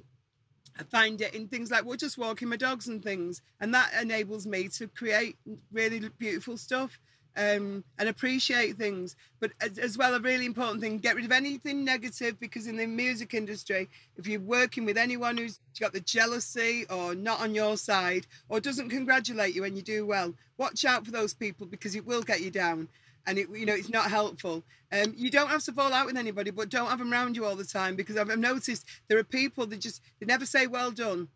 [0.78, 3.92] I find it in things like well, just walking my dogs and things, and that
[4.00, 5.36] enables me to create
[5.70, 6.98] really beautiful stuff.
[7.36, 9.16] Um, and appreciate things.
[9.40, 12.76] But as, as well, a really important thing: get rid of anything negative because in
[12.76, 17.54] the music industry, if you're working with anyone who's got the jealousy or not on
[17.54, 21.66] your side or doesn't congratulate you when you do well, watch out for those people
[21.66, 22.88] because it will get you down.
[23.26, 24.64] And it, you know, it's not helpful.
[24.92, 27.44] Um, you don't have to fall out with anybody, but don't have them around you
[27.46, 30.66] all the time because I've, I've noticed there are people that just they never say
[30.66, 31.28] well done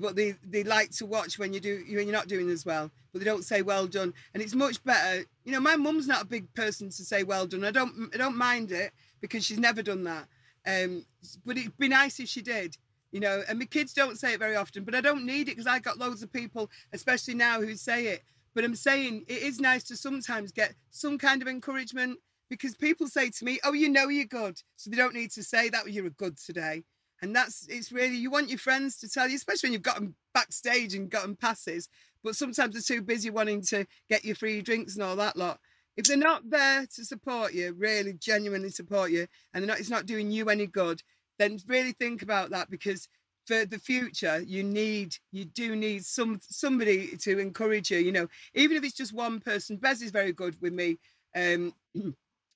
[0.00, 2.90] but they, they like to watch when you do when you're not doing as well
[3.12, 4.14] but they don't say well done.
[4.32, 7.46] And it's much better you know my mum's not a big person to say well
[7.46, 7.64] done.
[7.64, 10.26] I don't i don't mind it because she's never done that.
[10.66, 11.04] Um
[11.44, 12.76] but it'd be nice if she did
[13.10, 15.52] you know and my kids don't say it very often but i don't need it
[15.56, 18.22] because i got loads of people especially now who say it.
[18.54, 22.18] But i'm saying it is nice to sometimes get some kind of encouragement
[22.48, 24.62] because people say to me oh you know you're good.
[24.76, 26.84] So they don't need to say that you're a good today
[27.22, 29.94] and that's it's really you want your friends to tell you especially when you've got
[29.94, 31.88] them backstage and got them passes
[32.22, 35.58] but sometimes they're too busy wanting to get you free drinks and all that lot.
[35.96, 40.06] If they're not there to support you really genuinely support you and not, it's not
[40.06, 41.02] doing you any good
[41.38, 43.08] then really think about that because
[43.46, 48.28] for the future you need you do need some somebody to encourage you you know.
[48.54, 50.98] Even if it's just one person bez is very good with me
[51.36, 51.74] um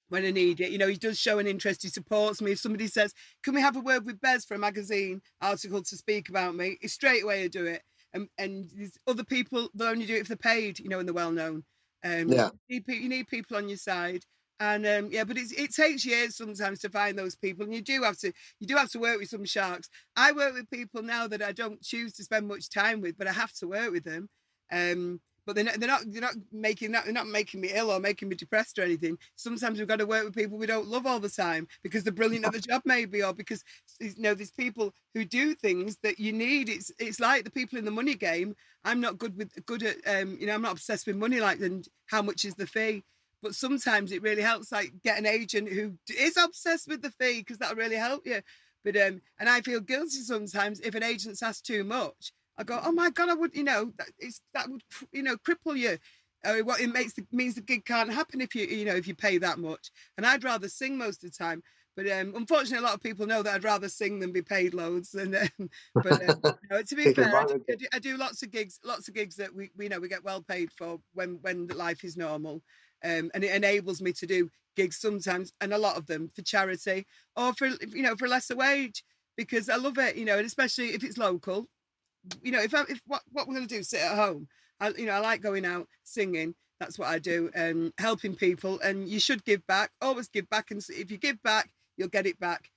[0.08, 0.70] when I need it.
[0.70, 1.82] You know, he does show an interest.
[1.82, 2.52] He supports me.
[2.52, 5.96] If somebody says, "Can we have a word with Bez for a magazine article to
[5.96, 7.82] speak about me?" It's straight away I do it.
[8.12, 10.78] And and there's other people that only do it if they're paid.
[10.78, 11.64] You know, and they're well known.
[12.04, 12.50] Um, Yeah.
[12.68, 14.24] You need, you need people on your side.
[14.58, 17.82] And um, yeah, but it's, it takes years sometimes to find those people, and you
[17.82, 19.90] do have to you do have to work with some sharks.
[20.16, 23.26] I work with people now that I don't choose to spend much time with, but
[23.28, 24.28] I have to work with them.
[24.72, 27.90] Um, but they're not, they're not they're not making that they're not making me ill
[27.90, 29.16] or making me depressed or anything.
[29.36, 32.12] Sometimes we've got to work with people we don't love all the time because they're
[32.12, 33.62] brilliant at the job maybe or because
[34.00, 36.68] you know there's people who do things that you need.
[36.68, 38.56] It's it's like the people in the money game.
[38.84, 41.60] I'm not good with good at um you know I'm not obsessed with money like
[41.60, 43.04] and how much is the fee.
[43.42, 47.40] But sometimes it really helps, like get an agent who is obsessed with the fee
[47.40, 48.40] because that'll really help you.
[48.84, 52.32] But um, and I feel guilty sometimes if an agent's asked too much.
[52.58, 54.82] I go, oh my god, I would, you know, that it's that would,
[55.12, 55.98] you know, cripple you.
[56.44, 59.08] Uh, what it makes the, means the gig can't happen if you, you know, if
[59.08, 59.90] you pay that much.
[60.16, 61.62] And I'd rather sing most of the time.
[61.96, 64.74] But um, unfortunately, a lot of people know that I'd rather sing than be paid
[64.74, 65.14] loads.
[65.14, 67.64] And um, but um, you know, to be fair, I do.
[67.68, 70.08] I do, I do lots of gigs, lots of gigs that we, we know we
[70.08, 72.62] get well paid for when when life is normal,
[73.02, 76.42] um, and it enables me to do gigs sometimes, and a lot of them for
[76.42, 79.02] charity or for you know for lesser wage
[79.36, 81.68] because I love it, you know, and especially if it's local.
[82.42, 84.48] You know, if I, if what what we're gonna do, sit at home.
[84.80, 86.54] I you know I like going out singing.
[86.80, 88.78] That's what I do, and helping people.
[88.80, 89.90] And you should give back.
[90.02, 92.70] Always give back, and if you give back, you'll get it back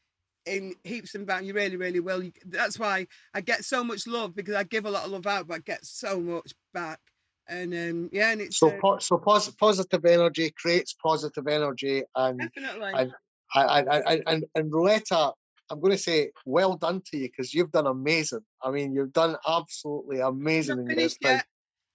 [0.45, 1.47] in heaps and bounds.
[1.47, 2.23] You really, really will.
[2.23, 5.27] You, that's why I get so much love because I give a lot of love
[5.27, 6.99] out, but I get so much back.
[7.47, 12.03] And um, yeah, and it's So, uh, po- so pos- positive energy creates positive energy,
[12.15, 12.93] and definitely.
[12.93, 13.11] I-
[13.55, 15.33] I, I, I, and and Rowetta,
[15.69, 18.41] I'm going to say well done to you because you've done amazing.
[18.63, 21.45] I mean, you've done absolutely amazing in this finished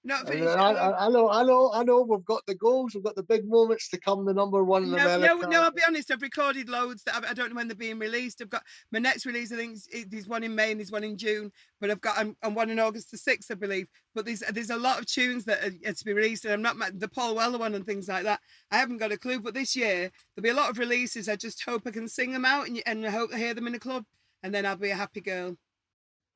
[0.07, 0.35] Not I.
[0.35, 2.03] I, I know, I know, I know.
[2.03, 2.95] We've got the goals.
[2.95, 4.27] We've got the big moments to come.
[4.27, 5.47] The number one in No, America.
[5.47, 6.11] no, no, I'll be honest.
[6.11, 8.43] I've recorded loads that I've, I don't know when they're being released.
[8.43, 9.51] I've got my next release.
[9.51, 9.79] I think
[10.11, 11.51] there's one in May and there's one in June.
[11.81, 13.87] But I've got um, I'm, I'm one in August the sixth, I believe.
[14.15, 16.61] But there's there's a lot of tunes that are, are to be released, and I'm
[16.63, 18.41] not the Paul Weller one and things like that.
[18.71, 19.41] I haven't got a clue.
[19.41, 21.31] But this year there'll be a lot of releases.
[21.31, 23.67] I just hope I can sing them out and, and I hope I hear them
[23.67, 24.05] in a club,
[24.43, 25.57] and then I'll be a happy girl.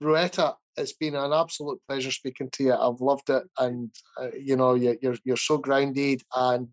[0.02, 2.74] Rowetta, it's been an absolute pleasure speaking to you.
[2.74, 6.68] I've loved it, and uh, you know, you're, you're you're so grounded and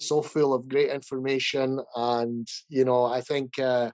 [0.00, 3.90] so full of great information, and you know, I think uh,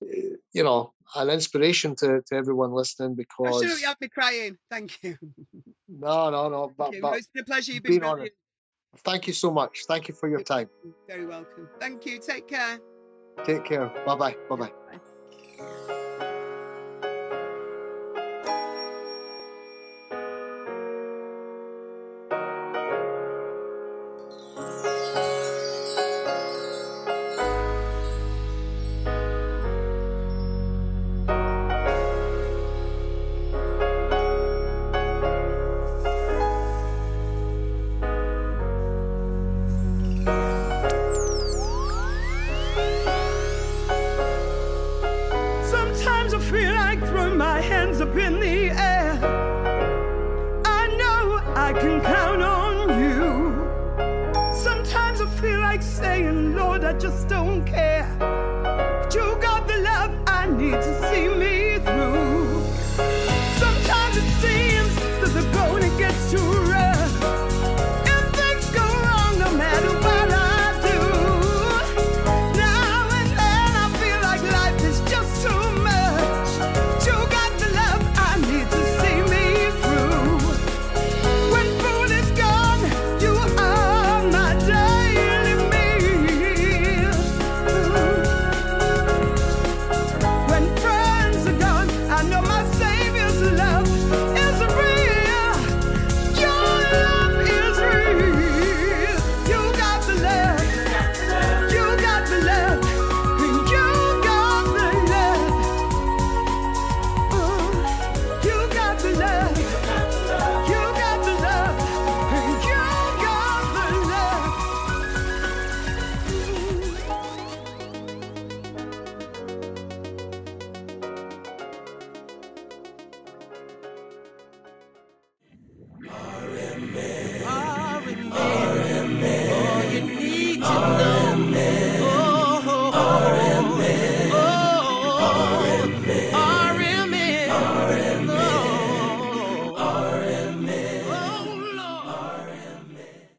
[0.00, 4.56] you know, an inspiration to, to everyone listening because sure you have me crying.
[4.70, 5.16] Thank you.
[5.88, 7.02] no, no, no, but, Thank you.
[7.02, 7.72] No, but it's been a pleasure.
[7.72, 8.28] You've been been
[8.98, 9.84] thank you so much.
[9.86, 10.68] Thank you for your time.
[11.06, 11.68] Very welcome.
[11.78, 12.18] Thank you.
[12.18, 12.78] Take care.
[13.44, 13.90] Take care.
[14.06, 14.36] Bye bye.
[14.48, 14.70] Bye
[15.58, 15.99] bye.